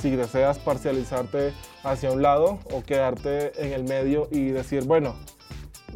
si 0.00 0.16
deseas, 0.16 0.58
parcializarte 0.58 1.52
hacia 1.84 2.10
un 2.10 2.22
lado 2.22 2.58
o 2.72 2.82
quedarte 2.82 3.52
en 3.62 3.74
el 3.74 3.84
medio 3.84 4.26
y 4.30 4.48
decir, 4.48 4.84
bueno, 4.84 5.16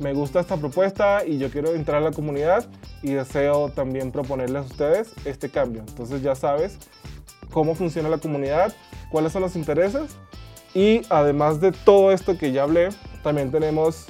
me 0.00 0.14
gusta 0.14 0.40
esta 0.40 0.56
propuesta 0.56 1.24
y 1.26 1.38
yo 1.38 1.50
quiero 1.50 1.74
entrar 1.74 1.98
a 1.98 2.06
la 2.06 2.10
comunidad 2.10 2.66
y 3.02 3.12
deseo 3.12 3.68
también 3.68 4.10
proponerles 4.10 4.62
a 4.62 4.66
ustedes 4.66 5.12
este 5.26 5.50
cambio. 5.50 5.84
Entonces 5.86 6.22
ya 6.22 6.34
sabes 6.34 6.78
cómo 7.52 7.74
funciona 7.74 8.08
la 8.08 8.18
comunidad, 8.18 8.72
cuáles 9.10 9.32
son 9.32 9.42
los 9.42 9.56
intereses 9.56 10.16
y 10.74 11.02
además 11.10 11.60
de 11.60 11.72
todo 11.72 12.12
esto 12.12 12.38
que 12.38 12.50
ya 12.50 12.62
hablé, 12.62 12.88
también 13.22 13.50
tenemos 13.50 14.06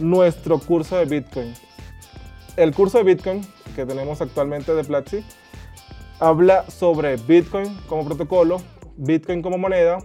nuestro 0.00 0.58
curso 0.58 0.96
de 0.96 1.04
Bitcoin. 1.04 1.52
El 2.56 2.74
curso 2.74 2.96
de 2.98 3.04
Bitcoin 3.04 3.46
que 3.74 3.84
tenemos 3.84 4.22
actualmente 4.22 4.74
de 4.74 4.84
Platzi 4.84 5.22
habla 6.18 6.68
sobre 6.70 7.16
Bitcoin 7.16 7.76
como 7.88 8.06
protocolo, 8.06 8.62
Bitcoin 8.96 9.42
como 9.42 9.58
moneda 9.58 9.98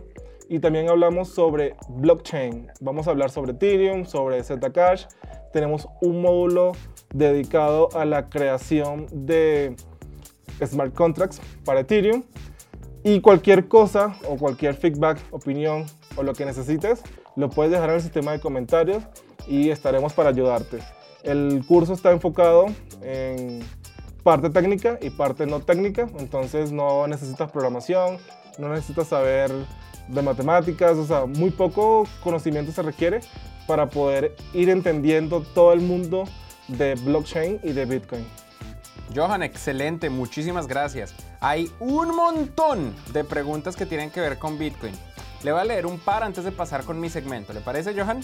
y 0.51 0.59
también 0.59 0.89
hablamos 0.89 1.29
sobre 1.29 1.77
blockchain. 1.87 2.67
Vamos 2.81 3.07
a 3.07 3.11
hablar 3.11 3.29
sobre 3.29 3.53
Ethereum, 3.53 4.05
sobre 4.05 4.43
Zcash. 4.43 5.05
Tenemos 5.53 5.87
un 6.01 6.21
módulo 6.21 6.73
dedicado 7.13 7.87
a 7.93 8.03
la 8.03 8.27
creación 8.27 9.07
de 9.13 9.77
smart 10.61 10.93
contracts 10.93 11.39
para 11.63 11.79
Ethereum 11.79 12.23
y 13.01 13.21
cualquier 13.21 13.69
cosa 13.69 14.17
o 14.27 14.35
cualquier 14.35 14.75
feedback, 14.75 15.19
opinión 15.31 15.85
o 16.17 16.23
lo 16.23 16.33
que 16.33 16.43
necesites, 16.43 17.01
lo 17.37 17.49
puedes 17.49 17.71
dejar 17.71 17.89
en 17.91 17.95
el 17.95 18.01
sistema 18.01 18.33
de 18.33 18.41
comentarios 18.41 19.03
y 19.47 19.69
estaremos 19.69 20.11
para 20.11 20.31
ayudarte. 20.31 20.79
El 21.23 21.63
curso 21.65 21.93
está 21.93 22.11
enfocado 22.11 22.65
en 23.01 23.61
parte 24.21 24.49
técnica 24.49 24.99
y 25.01 25.11
parte 25.11 25.45
no 25.45 25.61
técnica, 25.61 26.09
entonces 26.19 26.73
no 26.73 27.07
necesitas 27.07 27.49
programación, 27.53 28.17
no 28.59 28.67
necesitas 28.67 29.07
saber 29.07 29.49
de 30.07 30.21
matemáticas, 30.21 30.97
o 30.97 31.05
sea, 31.05 31.25
muy 31.25 31.49
poco 31.49 32.07
conocimiento 32.23 32.71
se 32.71 32.81
requiere 32.81 33.21
para 33.67 33.89
poder 33.89 34.35
ir 34.53 34.69
entendiendo 34.69 35.41
todo 35.41 35.73
el 35.73 35.81
mundo 35.81 36.25
de 36.67 36.95
blockchain 36.95 37.59
y 37.63 37.71
de 37.71 37.85
Bitcoin. 37.85 38.25
Johan, 39.15 39.43
excelente, 39.43 40.09
muchísimas 40.09 40.67
gracias. 40.67 41.13
Hay 41.39 41.71
un 41.79 42.15
montón 42.15 42.95
de 43.13 43.23
preguntas 43.23 43.75
que 43.75 43.85
tienen 43.85 44.09
que 44.09 44.21
ver 44.21 44.37
con 44.37 44.57
Bitcoin. 44.57 44.93
Le 45.43 45.51
voy 45.51 45.61
a 45.61 45.65
leer 45.65 45.85
un 45.85 45.99
par 45.99 46.23
antes 46.23 46.43
de 46.43 46.51
pasar 46.51 46.83
con 46.83 46.99
mi 46.99 47.09
segmento. 47.09 47.51
¿Le 47.51 47.61
parece, 47.61 47.93
Johan? 47.93 48.21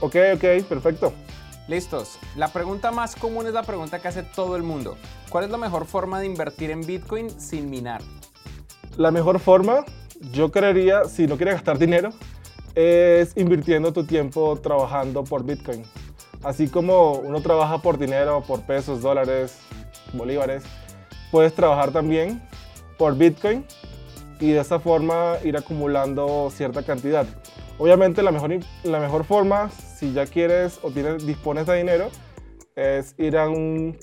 Ok, 0.00 0.16
ok, 0.34 0.64
perfecto. 0.68 1.12
Listos. 1.68 2.18
La 2.36 2.48
pregunta 2.48 2.90
más 2.90 3.14
común 3.14 3.46
es 3.46 3.52
la 3.52 3.62
pregunta 3.62 4.00
que 4.00 4.08
hace 4.08 4.22
todo 4.22 4.56
el 4.56 4.62
mundo. 4.62 4.96
¿Cuál 5.28 5.44
es 5.44 5.50
la 5.50 5.58
mejor 5.58 5.86
forma 5.86 6.20
de 6.20 6.26
invertir 6.26 6.70
en 6.70 6.80
Bitcoin 6.80 7.28
sin 7.38 7.68
minar? 7.68 8.02
La 8.96 9.10
mejor 9.10 9.38
forma, 9.40 9.84
yo 10.32 10.50
creería, 10.50 11.04
si 11.04 11.26
no 11.26 11.36
quieres 11.36 11.54
gastar 11.54 11.78
dinero, 11.78 12.10
es 12.74 13.36
invirtiendo 13.36 13.92
tu 13.92 14.04
tiempo 14.04 14.58
trabajando 14.62 15.24
por 15.24 15.44
Bitcoin. 15.44 15.82
Así 16.42 16.68
como 16.68 17.12
uno 17.12 17.40
trabaja 17.42 17.78
por 17.78 17.98
dinero, 17.98 18.42
por 18.46 18.62
pesos, 18.62 19.02
dólares, 19.02 19.58
bolívares, 20.12 20.62
puedes 21.30 21.54
trabajar 21.54 21.90
también 21.90 22.40
por 22.96 23.16
Bitcoin 23.16 23.64
y 24.38 24.52
de 24.52 24.60
esa 24.60 24.78
forma 24.78 25.34
ir 25.44 25.56
acumulando 25.56 26.50
cierta 26.50 26.82
cantidad. 26.82 27.26
Obviamente 27.78 28.22
la 28.22 28.30
mejor, 28.30 28.58
la 28.84 29.00
mejor 29.00 29.24
forma, 29.24 29.70
si 29.70 30.12
ya 30.12 30.26
quieres 30.26 30.78
o 30.82 30.90
tienes, 30.90 31.26
dispones 31.26 31.66
de 31.66 31.76
dinero, 31.76 32.08
es 32.76 33.14
ir 33.18 33.36
a, 33.36 33.48
un, 33.48 33.98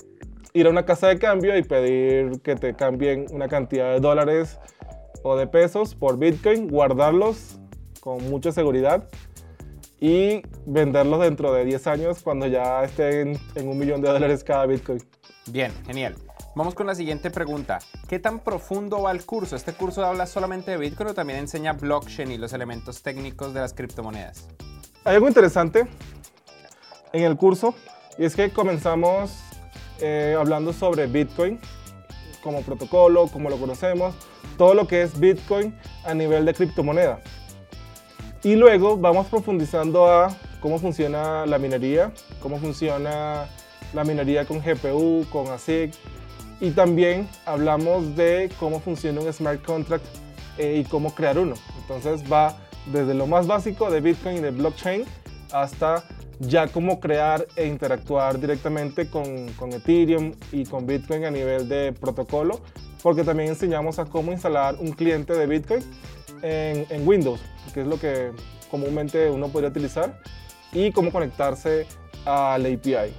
ir 0.52 0.66
a 0.66 0.70
una 0.70 0.84
casa 0.84 1.08
de 1.08 1.18
cambio 1.18 1.56
y 1.56 1.62
pedir 1.62 2.40
que 2.42 2.54
te 2.54 2.74
cambien 2.74 3.26
una 3.30 3.48
cantidad 3.48 3.92
de 3.92 4.00
dólares 4.00 4.58
o 5.22 5.36
de 5.36 5.46
pesos 5.46 5.94
por 5.94 6.18
Bitcoin, 6.18 6.68
guardarlos 6.68 7.58
con 8.00 8.28
mucha 8.30 8.52
seguridad 8.52 9.08
y 10.00 10.42
venderlos 10.66 11.20
dentro 11.20 11.52
de 11.52 11.64
10 11.64 11.86
años 11.88 12.22
cuando 12.22 12.46
ya 12.46 12.84
estén 12.84 13.38
en 13.54 13.68
un 13.68 13.78
millón 13.78 14.00
de 14.00 14.08
dólares 14.08 14.44
cada 14.44 14.66
Bitcoin. 14.66 15.02
Bien, 15.46 15.72
genial. 15.86 16.14
Vamos 16.54 16.74
con 16.74 16.86
la 16.86 16.94
siguiente 16.94 17.30
pregunta. 17.30 17.78
¿Qué 18.08 18.18
tan 18.18 18.40
profundo 18.40 19.02
va 19.02 19.12
el 19.12 19.24
curso? 19.24 19.56
¿Este 19.56 19.72
curso 19.72 20.04
habla 20.04 20.26
solamente 20.26 20.72
de 20.72 20.76
Bitcoin 20.76 21.10
o 21.10 21.14
también 21.14 21.38
enseña 21.40 21.72
blockchain 21.72 22.32
y 22.32 22.38
los 22.38 22.52
elementos 22.52 23.02
técnicos 23.02 23.54
de 23.54 23.60
las 23.60 23.74
criptomonedas? 23.74 24.48
Hay 25.04 25.14
algo 25.14 25.28
interesante 25.28 25.86
en 27.12 27.24
el 27.24 27.36
curso 27.36 27.74
y 28.18 28.24
es 28.24 28.34
que 28.34 28.50
comenzamos 28.50 29.32
eh, 30.00 30.36
hablando 30.38 30.72
sobre 30.72 31.06
Bitcoin 31.06 31.60
como 32.42 32.62
protocolo, 32.62 33.28
como 33.28 33.50
lo 33.50 33.56
conocemos, 33.56 34.14
todo 34.56 34.74
lo 34.74 34.86
que 34.86 35.02
es 35.02 35.18
Bitcoin 35.18 35.74
a 36.04 36.14
nivel 36.14 36.44
de 36.44 36.54
criptomoneda. 36.54 37.20
Y 38.42 38.54
luego 38.54 38.96
vamos 38.96 39.26
profundizando 39.26 40.06
a 40.06 40.34
cómo 40.60 40.78
funciona 40.78 41.44
la 41.46 41.58
minería, 41.58 42.12
cómo 42.40 42.58
funciona 42.58 43.48
la 43.92 44.04
minería 44.04 44.44
con 44.44 44.60
GPU, 44.60 45.26
con 45.30 45.48
ASIC, 45.48 45.92
y 46.60 46.70
también 46.70 47.28
hablamos 47.46 48.16
de 48.16 48.50
cómo 48.58 48.80
funciona 48.80 49.20
un 49.20 49.32
smart 49.32 49.64
contract 49.64 50.04
eh, 50.58 50.82
y 50.84 50.88
cómo 50.88 51.14
crear 51.14 51.38
uno. 51.38 51.54
Entonces 51.80 52.30
va 52.30 52.56
desde 52.86 53.14
lo 53.14 53.26
más 53.26 53.46
básico 53.46 53.90
de 53.90 54.00
Bitcoin 54.00 54.38
y 54.38 54.40
de 54.40 54.50
blockchain 54.50 55.04
hasta 55.52 56.04
ya 56.40 56.68
cómo 56.68 57.00
crear 57.00 57.46
e 57.56 57.66
interactuar 57.66 58.38
directamente 58.38 59.10
con, 59.10 59.48
con 59.54 59.72
Ethereum 59.72 60.32
y 60.52 60.64
con 60.64 60.86
Bitcoin 60.86 61.24
a 61.24 61.30
nivel 61.30 61.68
de 61.68 61.92
protocolo, 61.92 62.60
porque 63.02 63.24
también 63.24 63.50
enseñamos 63.50 63.98
a 63.98 64.04
cómo 64.04 64.32
instalar 64.32 64.76
un 64.78 64.92
cliente 64.92 65.34
de 65.34 65.46
Bitcoin 65.46 65.82
en, 66.42 67.06
Windows, 67.06 67.40
que 67.74 67.80
es 67.80 67.86
lo 67.86 67.98
que 67.98 68.32
comúnmente 68.70 69.30
uno 69.30 69.48
podría 69.48 69.70
utilizar, 69.70 70.20
y 70.72 70.92
cómo 70.92 71.10
conectarse 71.10 71.86
al 72.24 72.66
API. 72.66 73.12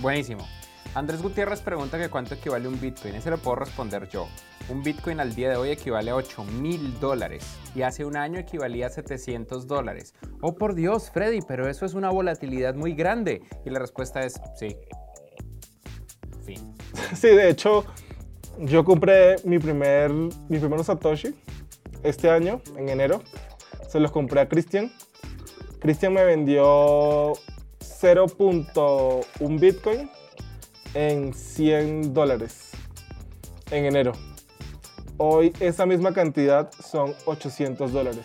Buenísimo. 0.00 0.55
Andrés 0.94 1.22
Gutiérrez 1.22 1.60
pregunta 1.60 1.98
que 1.98 2.08
cuánto 2.08 2.34
equivale 2.34 2.68
un 2.68 2.80
Bitcoin. 2.80 3.14
Ese 3.14 3.30
lo 3.30 3.38
puedo 3.38 3.56
responder 3.56 4.08
yo. 4.08 4.28
Un 4.68 4.82
Bitcoin 4.82 5.20
al 5.20 5.34
día 5.34 5.50
de 5.50 5.56
hoy 5.56 5.70
equivale 5.70 6.10
a 6.10 6.16
8 6.16 6.44
mil 6.44 6.98
dólares 6.98 7.44
y 7.74 7.82
hace 7.82 8.04
un 8.04 8.16
año 8.16 8.38
equivalía 8.38 8.86
a 8.86 8.90
700 8.90 9.66
dólares. 9.66 10.14
Oh, 10.40 10.54
por 10.54 10.74
Dios, 10.74 11.10
Freddy, 11.10 11.40
pero 11.46 11.68
eso 11.68 11.86
es 11.86 11.94
una 11.94 12.10
volatilidad 12.10 12.74
muy 12.74 12.94
grande. 12.94 13.42
Y 13.64 13.70
la 13.70 13.78
respuesta 13.78 14.20
es 14.20 14.40
sí. 14.56 14.76
Sí, 17.14 17.28
de 17.28 17.50
hecho, 17.50 17.84
yo 18.58 18.84
compré 18.84 19.36
mi 19.44 19.58
primer, 19.58 20.10
mi 20.10 20.58
primer 20.58 20.82
Satoshi 20.82 21.34
este 22.02 22.30
año, 22.30 22.60
en 22.76 22.88
enero. 22.88 23.22
Se 23.88 24.00
los 24.00 24.10
compré 24.10 24.40
a 24.40 24.48
Christian. 24.48 24.90
Christian 25.78 26.14
me 26.14 26.24
vendió 26.24 27.34
0.1 27.80 29.60
Bitcoin 29.60 30.10
en 30.96 31.34
100 31.34 32.14
dólares 32.14 32.70
en 33.70 33.84
enero. 33.84 34.12
Hoy 35.18 35.52
esa 35.60 35.84
misma 35.84 36.14
cantidad 36.14 36.70
son 36.72 37.14
800 37.26 37.92
dólares. 37.92 38.24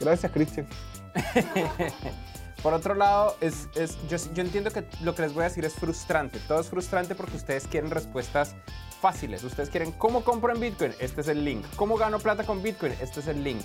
Gracias, 0.00 0.32
Cristian. 0.32 0.66
Por 2.64 2.74
otro 2.74 2.94
lado, 2.94 3.36
es, 3.40 3.68
yo, 4.08 4.16
yo, 4.34 4.42
entiendo 4.42 4.70
que 4.70 4.84
lo 5.02 5.14
que 5.14 5.22
les 5.22 5.32
voy 5.32 5.42
a 5.42 5.48
decir 5.48 5.64
es 5.64 5.74
frustrante. 5.74 6.40
Todo 6.48 6.60
es 6.60 6.68
frustrante 6.68 7.14
porque 7.14 7.36
ustedes 7.36 7.68
quieren 7.68 7.90
respuestas 7.90 8.56
fáciles. 9.00 9.44
Ustedes 9.44 9.70
quieren 9.70 9.92
cómo 9.92 10.24
compro 10.24 10.52
en 10.52 10.60
Bitcoin, 10.60 10.92
este 10.98 11.20
es 11.20 11.28
el 11.28 11.44
link. 11.44 11.64
¿Cómo 11.76 11.96
gano 11.96 12.18
plata 12.18 12.44
con 12.44 12.60
Bitcoin? 12.60 12.92
Este 13.00 13.20
es 13.20 13.28
el 13.28 13.44
link 13.44 13.62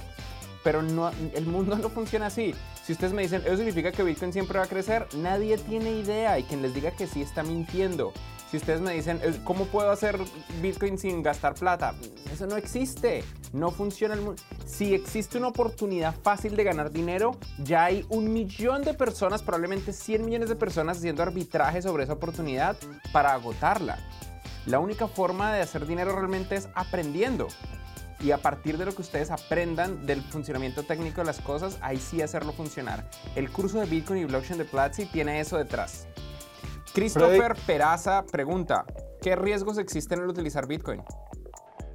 pero 0.66 0.82
no, 0.82 1.12
el 1.36 1.46
mundo 1.46 1.78
no 1.82 1.90
funciona 1.90 2.26
así. 2.26 2.56
Si 2.84 2.92
ustedes 2.92 3.14
me 3.14 3.22
dicen, 3.22 3.44
eso 3.46 3.56
significa 3.56 3.92
que 3.92 4.04
Bitcoin 4.04 4.34
siempre 4.34 4.58
va 4.58 4.66
a 4.66 4.68
crecer, 4.68 5.08
nadie 5.16 5.58
tiene 5.60 5.92
idea 5.92 6.38
y 6.40 6.44
quien 6.44 6.64
les 6.64 6.74
diga 6.74 6.92
que 6.92 7.06
sí 7.06 7.22
está 7.22 7.44
mintiendo. 7.44 8.12
Si 8.50 8.58
ustedes 8.58 8.82
me 8.82 8.94
dicen, 8.94 9.20
¿cómo 9.44 9.66
puedo 9.66 9.92
hacer 9.92 10.18
Bitcoin 10.62 10.98
sin 10.98 11.22
gastar 11.22 11.54
plata? 11.54 11.94
Eso 12.34 12.48
no 12.48 12.58
existe, 12.58 13.24
no 13.54 13.70
funciona 13.70 14.16
el 14.16 14.22
mundo. 14.22 14.42
Si 14.66 14.94
existe 14.96 15.38
una 15.38 15.50
oportunidad 15.50 16.16
fácil 16.24 16.56
de 16.56 16.64
ganar 16.64 16.92
dinero, 16.92 17.38
ya 17.60 17.86
hay 17.86 18.06
un 18.10 18.34
millón 18.34 18.84
de 18.84 18.94
personas, 18.94 19.44
probablemente 19.44 19.94
100 19.94 20.26
millones 20.26 20.50
de 20.50 20.56
personas 20.56 20.98
haciendo 20.98 21.22
arbitraje 21.22 21.82
sobre 21.82 22.06
esa 22.06 22.14
oportunidad 22.14 22.76
para 23.12 23.34
agotarla. 23.34 24.00
La 24.66 24.80
única 24.80 25.08
forma 25.08 25.54
de 25.54 25.62
hacer 25.62 25.86
dinero 25.86 26.16
realmente 26.16 26.56
es 26.56 26.70
aprendiendo 26.74 27.48
y 28.26 28.32
a 28.32 28.40
partir 28.40 28.80
de 28.80 28.86
lo 28.86 28.96
que 28.96 29.04
ustedes 29.04 29.30
aprendan 29.30 30.08
del 30.08 30.20
funcionamiento 30.20 30.82
técnico 30.82 31.22
de 31.22 31.26
las 31.26 31.42
cosas, 31.42 31.78
ahí 31.82 31.98
sí 31.98 32.24
hacerlo 32.24 32.54
funcionar. 32.54 33.08
El 33.36 33.52
curso 33.52 33.80
de 33.80 33.86
Bitcoin 33.86 34.22
y 34.22 34.26
Blockchain 34.26 34.58
de 34.58 34.66
Platzi 34.66 35.06
tiene 35.06 35.40
eso 35.40 35.60
detrás. 35.60 36.08
Christopher 36.92 37.54
Peraza 37.68 38.26
pregunta, 38.26 38.86
¿qué 39.22 39.36
riesgos 39.36 39.78
existen 39.78 40.22
al 40.22 40.28
utilizar 40.28 40.66
Bitcoin? 40.66 41.04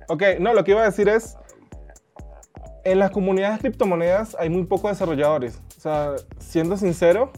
Ok, 0.08 0.22
no, 0.38 0.54
lo 0.54 0.62
que 0.62 0.70
iba 0.70 0.82
a 0.82 0.84
decir 0.84 1.08
es, 1.08 1.36
en 2.84 3.00
las 3.00 3.10
comunidades 3.10 3.56
de 3.56 3.62
criptomonedas 3.62 4.36
hay 4.38 4.50
muy 4.50 4.66
pocos 4.66 4.92
desarrolladores. 4.92 5.60
O 5.78 5.80
sea, 5.80 6.14
siendo 6.38 6.76
sincero, 6.76 7.32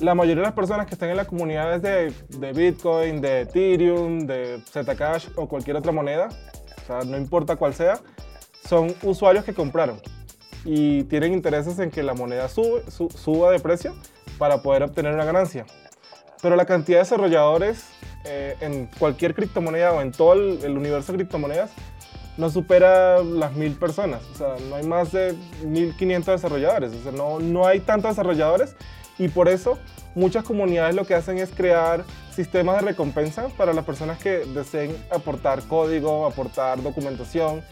la 0.00 0.14
mayoría 0.14 0.42
de 0.42 0.48
las 0.48 0.54
personas 0.54 0.86
que 0.86 0.94
están 0.94 1.10
en 1.10 1.18
las 1.18 1.28
comunidades 1.28 1.82
de, 1.82 2.14
de 2.38 2.52
Bitcoin, 2.54 3.20
de 3.20 3.42
Ethereum, 3.42 4.20
de 4.20 4.62
Zcash 4.66 5.28
o 5.36 5.46
cualquier 5.46 5.76
otra 5.76 5.92
moneda, 5.92 6.30
o 6.86 7.02
sea, 7.02 7.10
no 7.10 7.16
importa 7.16 7.56
cuál 7.56 7.74
sea, 7.74 8.00
son 8.68 8.94
usuarios 9.02 9.44
que 9.44 9.54
compraron 9.54 10.00
y 10.64 11.04
tienen 11.04 11.32
intereses 11.32 11.78
en 11.78 11.90
que 11.90 12.02
la 12.02 12.14
moneda 12.14 12.48
suba 12.48 13.50
de 13.50 13.60
precio 13.60 13.94
para 14.38 14.58
poder 14.58 14.84
obtener 14.84 15.14
una 15.14 15.24
ganancia. 15.24 15.66
Pero 16.42 16.56
la 16.56 16.66
cantidad 16.66 16.98
de 16.98 17.04
desarrolladores 17.04 17.86
eh, 18.24 18.56
en 18.60 18.86
cualquier 18.98 19.34
criptomoneda 19.34 19.92
o 19.92 20.00
en 20.00 20.12
todo 20.12 20.34
el, 20.34 20.76
universo 20.76 21.12
de 21.12 21.18
criptomonedas 21.18 21.70
no 22.36 22.50
supera 22.50 23.22
las 23.22 23.54
mil 23.54 23.74
personas. 23.74 24.22
O 24.32 24.36
sea, 24.36 24.54
no 24.68 24.76
hay 24.76 24.84
más 24.84 25.12
de 25.12 25.34
1500 25.64 26.34
desarrolladores. 26.34 26.92
O 26.92 27.02
sea, 27.02 27.12
no, 27.12 27.40
no 27.40 27.66
hay 27.66 27.80
tantos 27.80 28.10
desarrolladores 28.10 28.76
y 29.18 29.28
por 29.28 29.48
eso 29.48 29.78
muchas 30.14 30.44
comunidades 30.44 30.94
lo 30.94 31.06
que 31.06 31.14
hacen 31.14 31.38
es 31.38 31.50
crear 31.50 32.04
sistemas 32.34 32.76
de 32.76 32.88
recompensa 32.88 33.48
para 33.56 33.72
las 33.72 33.84
personas 33.84 34.18
que 34.18 34.44
deseen 34.46 34.96
aportar 35.10 35.62
código, 35.62 36.26
aportar 36.26 36.82
documentación 36.82 37.62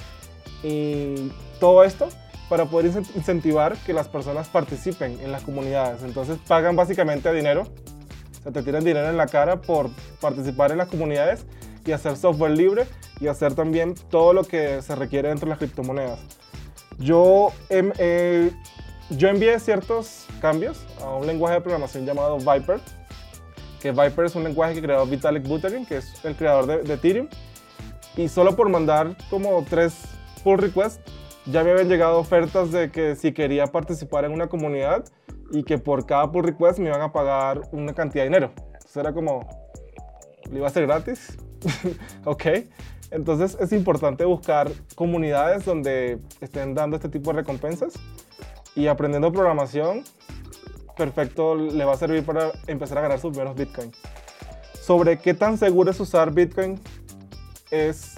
y 0.62 1.30
todo 1.60 1.84
esto 1.84 2.08
para 2.48 2.66
poder 2.66 2.92
incentivar 3.14 3.76
que 3.78 3.92
las 3.92 4.08
personas 4.08 4.48
participen 4.48 5.18
en 5.20 5.32
las 5.32 5.42
comunidades. 5.42 6.02
Entonces 6.02 6.38
pagan 6.46 6.76
básicamente 6.76 7.32
dinero, 7.32 7.62
o 7.62 8.42
sea, 8.42 8.52
te 8.52 8.62
tiran 8.62 8.84
dinero 8.84 9.08
en 9.08 9.16
la 9.16 9.26
cara 9.26 9.60
por 9.60 9.90
participar 10.20 10.70
en 10.70 10.78
las 10.78 10.88
comunidades 10.88 11.44
y 11.86 11.92
hacer 11.92 12.16
software 12.16 12.52
libre 12.52 12.86
y 13.20 13.28
hacer 13.28 13.54
también 13.54 13.94
todo 14.10 14.32
lo 14.32 14.44
que 14.44 14.82
se 14.82 14.94
requiere 14.94 15.28
dentro 15.28 15.46
de 15.46 15.50
las 15.50 15.58
criptomonedas. 15.58 16.18
Yo 16.98 17.52
eh, 17.68 18.52
yo 19.10 19.28
envié 19.28 19.58
ciertos 19.60 20.26
cambios 20.40 20.84
a 21.02 21.10
un 21.10 21.26
lenguaje 21.26 21.56
de 21.56 21.60
programación 21.60 22.06
llamado 22.06 22.38
Viper, 22.38 22.80
que 23.80 23.90
Viper 23.90 24.24
es 24.24 24.34
un 24.34 24.44
lenguaje 24.44 24.74
que 24.74 24.82
creó 24.82 25.04
Vitalik 25.06 25.46
Buterin, 25.46 25.84
que 25.84 25.98
es 25.98 26.24
el 26.24 26.34
creador 26.34 26.66
de, 26.66 26.94
Ethereum, 26.94 27.28
y 28.16 28.28
solo 28.28 28.56
por 28.56 28.68
mandar 28.68 29.16
como 29.28 29.62
tres 29.68 29.94
pull 30.42 30.58
requests, 30.58 31.00
ya 31.46 31.62
me 31.62 31.72
habían 31.72 31.88
llegado 31.88 32.18
ofertas 32.18 32.72
de 32.72 32.90
que 32.90 33.16
si 33.16 33.32
quería 33.32 33.66
participar 33.66 34.24
en 34.24 34.32
una 34.32 34.46
comunidad 34.46 35.04
y 35.50 35.64
que 35.64 35.76
por 35.76 36.06
cada 36.06 36.32
pull 36.32 36.44
request 36.44 36.78
me 36.78 36.88
iban 36.88 37.02
a 37.02 37.12
pagar 37.12 37.60
una 37.72 37.92
cantidad 37.92 38.24
de 38.24 38.30
dinero. 38.30 38.52
Entonces 38.56 38.96
era 38.96 39.12
como, 39.12 39.46
¿le 40.50 40.58
iba 40.58 40.66
a 40.66 40.70
ser 40.70 40.86
gratis? 40.86 41.36
ok. 42.24 42.46
Entonces 43.10 43.56
es 43.60 43.72
importante 43.72 44.24
buscar 44.24 44.70
comunidades 44.94 45.66
donde 45.66 46.18
estén 46.40 46.74
dando 46.74 46.96
este 46.96 47.10
tipo 47.10 47.30
de 47.30 47.40
recompensas 47.40 47.94
y 48.74 48.86
aprendiendo 48.86 49.32
programación 49.32 50.04
perfecto 50.96 51.54
le 51.54 51.84
va 51.84 51.94
a 51.94 51.96
servir 51.96 52.24
para 52.24 52.52
empezar 52.66 52.98
a 52.98 53.02
ganar 53.02 53.20
sus 53.20 53.30
primeros 53.30 53.56
Bitcoin. 53.56 53.92
Sobre 54.80 55.18
qué 55.18 55.34
tan 55.34 55.58
seguro 55.58 55.90
es 55.90 56.00
usar 56.00 56.32
Bitcoin, 56.32 56.80
es, 57.70 58.14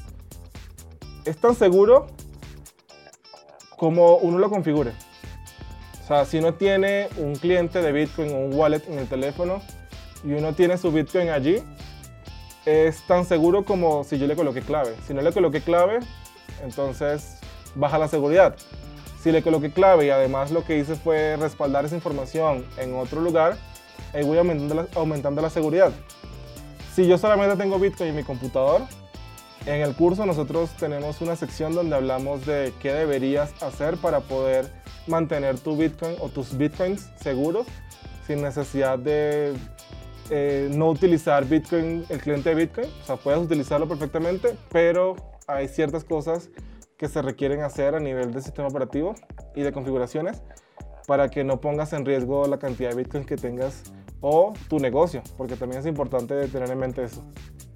es 1.25 1.37
tan 1.39 1.55
seguro 1.55 2.09
como 3.77 4.17
uno 4.17 4.39
lo 4.39 4.51
configure. 4.51 4.93
O 6.03 6.07
sea, 6.07 6.25
si 6.25 6.39
uno 6.39 6.55
tiene 6.55 7.09
un 7.19 7.35
cliente 7.35 7.83
de 7.83 7.93
Bitcoin 7.93 8.33
o 8.33 8.39
un 8.39 8.55
wallet 8.55 8.83
en 8.89 8.99
el 8.99 9.09
teléfono 9.09 9.61
y 10.25 10.33
uno 10.33 10.55
tiene 10.55 10.79
su 10.79 10.93
Bitcoin 10.93 11.31
allí, 11.31 11.63
es 12.65 13.01
tan 13.07 13.25
seguro 13.25 13.65
como 13.65 14.05
si 14.05 14.19
yo 14.19 14.27
le 14.27 14.37
coloqué 14.37 14.61
clave. 14.61 14.95
Si 15.07 15.15
no 15.15 15.23
le 15.23 15.33
coloqué 15.33 15.61
clave, 15.61 16.01
entonces 16.63 17.39
baja 17.75 17.99
la 17.99 18.09
seguridad. 18.09 18.57
Si 19.27 19.33
le 19.33 19.43
coloqué 19.43 19.73
clave 19.73 20.07
y 20.07 20.11
además 20.11 20.53
lo 20.53 20.63
que 20.63 20.79
hice 20.79 20.95
fue 20.95 21.35
respaldar 21.35 21.85
esa 21.85 21.97
información 21.97 22.65
en 22.79 22.95
otro 22.95 23.21
lugar, 23.21 23.57
ahí 24.15 24.23
voy 24.23 24.39
aumentando 24.39 24.77
la, 24.77 24.87
aumentando 24.95 25.43
la 25.43 25.51
seguridad. 25.51 25.91
Si 26.95 27.09
yo 27.09 27.19
solamente 27.19 27.57
tengo 27.57 27.77
Bitcoin 27.81 28.11
en 28.11 28.15
mi 28.15 28.23
computador, 28.23 28.83
en 29.67 29.83
el 29.83 29.97
curso 29.97 30.27
nosotros 30.27 30.71
tenemos 30.79 31.21
una 31.23 31.35
sección 31.35 31.75
donde 31.75 31.97
hablamos 31.97 32.47
de 32.47 32.73
qué 32.81 32.93
deberías 32.93 33.61
hacer 33.65 33.97
para 33.97 34.21
poder 34.21 34.71
mantener 35.09 35.59
tu 35.59 35.77
Bitcoin 35.77 36.15
o 36.21 36.29
tus 36.29 36.57
Bitcoins 36.57 37.11
seguros 37.21 37.67
sin 38.29 38.43
necesidad 38.43 38.97
de 38.97 39.55
eh, 40.31 40.71
no 40.73 40.89
utilizar 40.89 41.45
Bitcoin, 41.47 42.05
el 42.11 42.21
cliente 42.21 42.51
de 42.51 42.55
Bitcoin. 42.55 42.87
O 43.03 43.05
sea, 43.05 43.17
puedes 43.17 43.41
utilizarlo 43.41 43.89
perfectamente, 43.89 44.57
pero 44.71 45.17
hay 45.49 45.67
ciertas 45.67 46.05
cosas 46.05 46.49
que 46.97 47.09
se 47.09 47.23
requieren 47.23 47.63
hacer 47.63 47.95
a 47.95 48.01
nivel 48.01 48.33
del 48.33 48.43
sistema 48.43 48.69
operativo 48.69 49.15
y 49.55 49.63
de 49.63 49.73
configuraciones 49.73 50.43
para 51.07 51.29
que 51.29 51.45
no 51.45 51.61
pongas 51.61 51.93
en 51.93 52.05
riesgo 52.05 52.47
la 52.47 52.59
cantidad 52.59 52.91
de 52.91 52.97
Bitcoin 52.97 53.25
que 53.25 53.37
tengas 53.37 53.85
o 54.21 54.55
tu 54.69 54.79
negocio, 54.79 55.23
porque 55.37 55.57
también 55.57 55.81
es 55.81 55.87
importante 55.87 56.49
tener 56.49 56.71
en 56.71 56.79
mente 56.79 57.05
eso. 57.05 57.23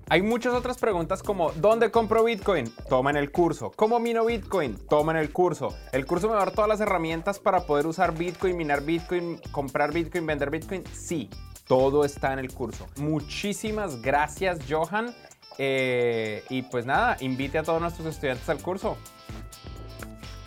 Hay 0.08 0.22
muchas 0.22 0.54
otras 0.54 0.78
preguntas 0.78 1.22
como 1.22 1.52
¿dónde 1.52 1.92
compro 1.92 2.24
Bitcoin? 2.24 2.68
Toma 2.88 3.10
en 3.10 3.16
el 3.16 3.30
curso. 3.30 3.70
¿Cómo 3.76 4.00
mino 4.00 4.24
Bitcoin? 4.24 4.76
Toma 4.88 5.12
en 5.12 5.18
el 5.18 5.32
curso. 5.32 5.68
El 5.92 6.04
curso 6.04 6.26
me 6.26 6.34
va 6.34 6.42
a 6.42 6.44
dar 6.46 6.54
todas 6.54 6.68
las 6.68 6.80
herramientas 6.80 7.38
para 7.38 7.60
poder 7.60 7.86
usar 7.86 8.12
Bitcoin, 8.12 8.56
minar 8.56 8.82
Bitcoin, 8.82 9.40
comprar 9.52 9.92
Bitcoin, 9.92 10.26
vender 10.26 10.50
Bitcoin. 10.50 10.82
Sí, 10.92 11.30
todo 11.68 12.04
está 12.04 12.32
en 12.32 12.40
el 12.40 12.52
curso. 12.52 12.88
Muchísimas 12.96 14.02
gracias, 14.02 14.58
Johan. 14.68 15.14
Eh, 15.58 16.44
y 16.48 16.62
pues 16.62 16.86
nada, 16.86 17.16
invite 17.20 17.58
a 17.58 17.62
todos 17.62 17.80
nuestros 17.80 18.06
estudiantes 18.06 18.48
al 18.48 18.58
curso. 18.58 18.96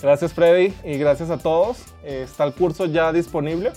Gracias 0.01 0.33
Freddy 0.33 0.73
y 0.83 0.97
gracias 0.97 1.29
a 1.29 1.37
todos. 1.37 1.83
Eh, 2.03 2.23
está 2.25 2.43
el 2.43 2.53
curso 2.53 2.85
ya 2.85 3.13
disponible. 3.13 3.71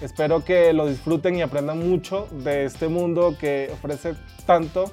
Espero 0.00 0.44
que 0.44 0.72
lo 0.72 0.86
disfruten 0.86 1.36
y 1.36 1.42
aprendan 1.42 1.78
mucho 1.78 2.26
de 2.30 2.64
este 2.64 2.88
mundo 2.88 3.36
que 3.38 3.70
ofrece 3.72 4.14
tanto 4.46 4.90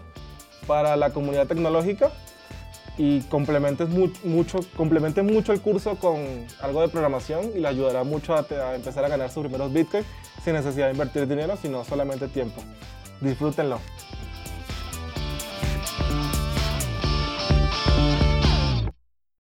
para 0.68 0.96
la 0.98 1.12
comunidad 1.12 1.48
tecnológica 1.48 2.12
y 2.98 3.22
complementes 3.22 3.90
mucho, 3.90 4.60
complementen 4.76 5.26
mucho 5.26 5.54
el 5.54 5.62
curso 5.62 5.96
con 5.96 6.46
algo 6.62 6.82
de 6.82 6.90
programación 6.90 7.52
y 7.56 7.60
le 7.60 7.68
ayudará 7.70 8.04
mucho 8.04 8.36
a, 8.36 8.46
a 8.50 8.76
empezar 8.76 9.06
a 9.06 9.08
ganar 9.08 9.32
sus 9.32 9.44
primeros 9.44 9.72
bitcoins 9.72 10.06
sin 10.44 10.54
necesidad 10.54 10.88
de 10.88 10.92
invertir 10.92 11.26
dinero, 11.28 11.56
sino 11.56 11.84
solamente 11.86 12.28
tiempo. 12.28 12.62
Disfrútenlo. 13.22 13.80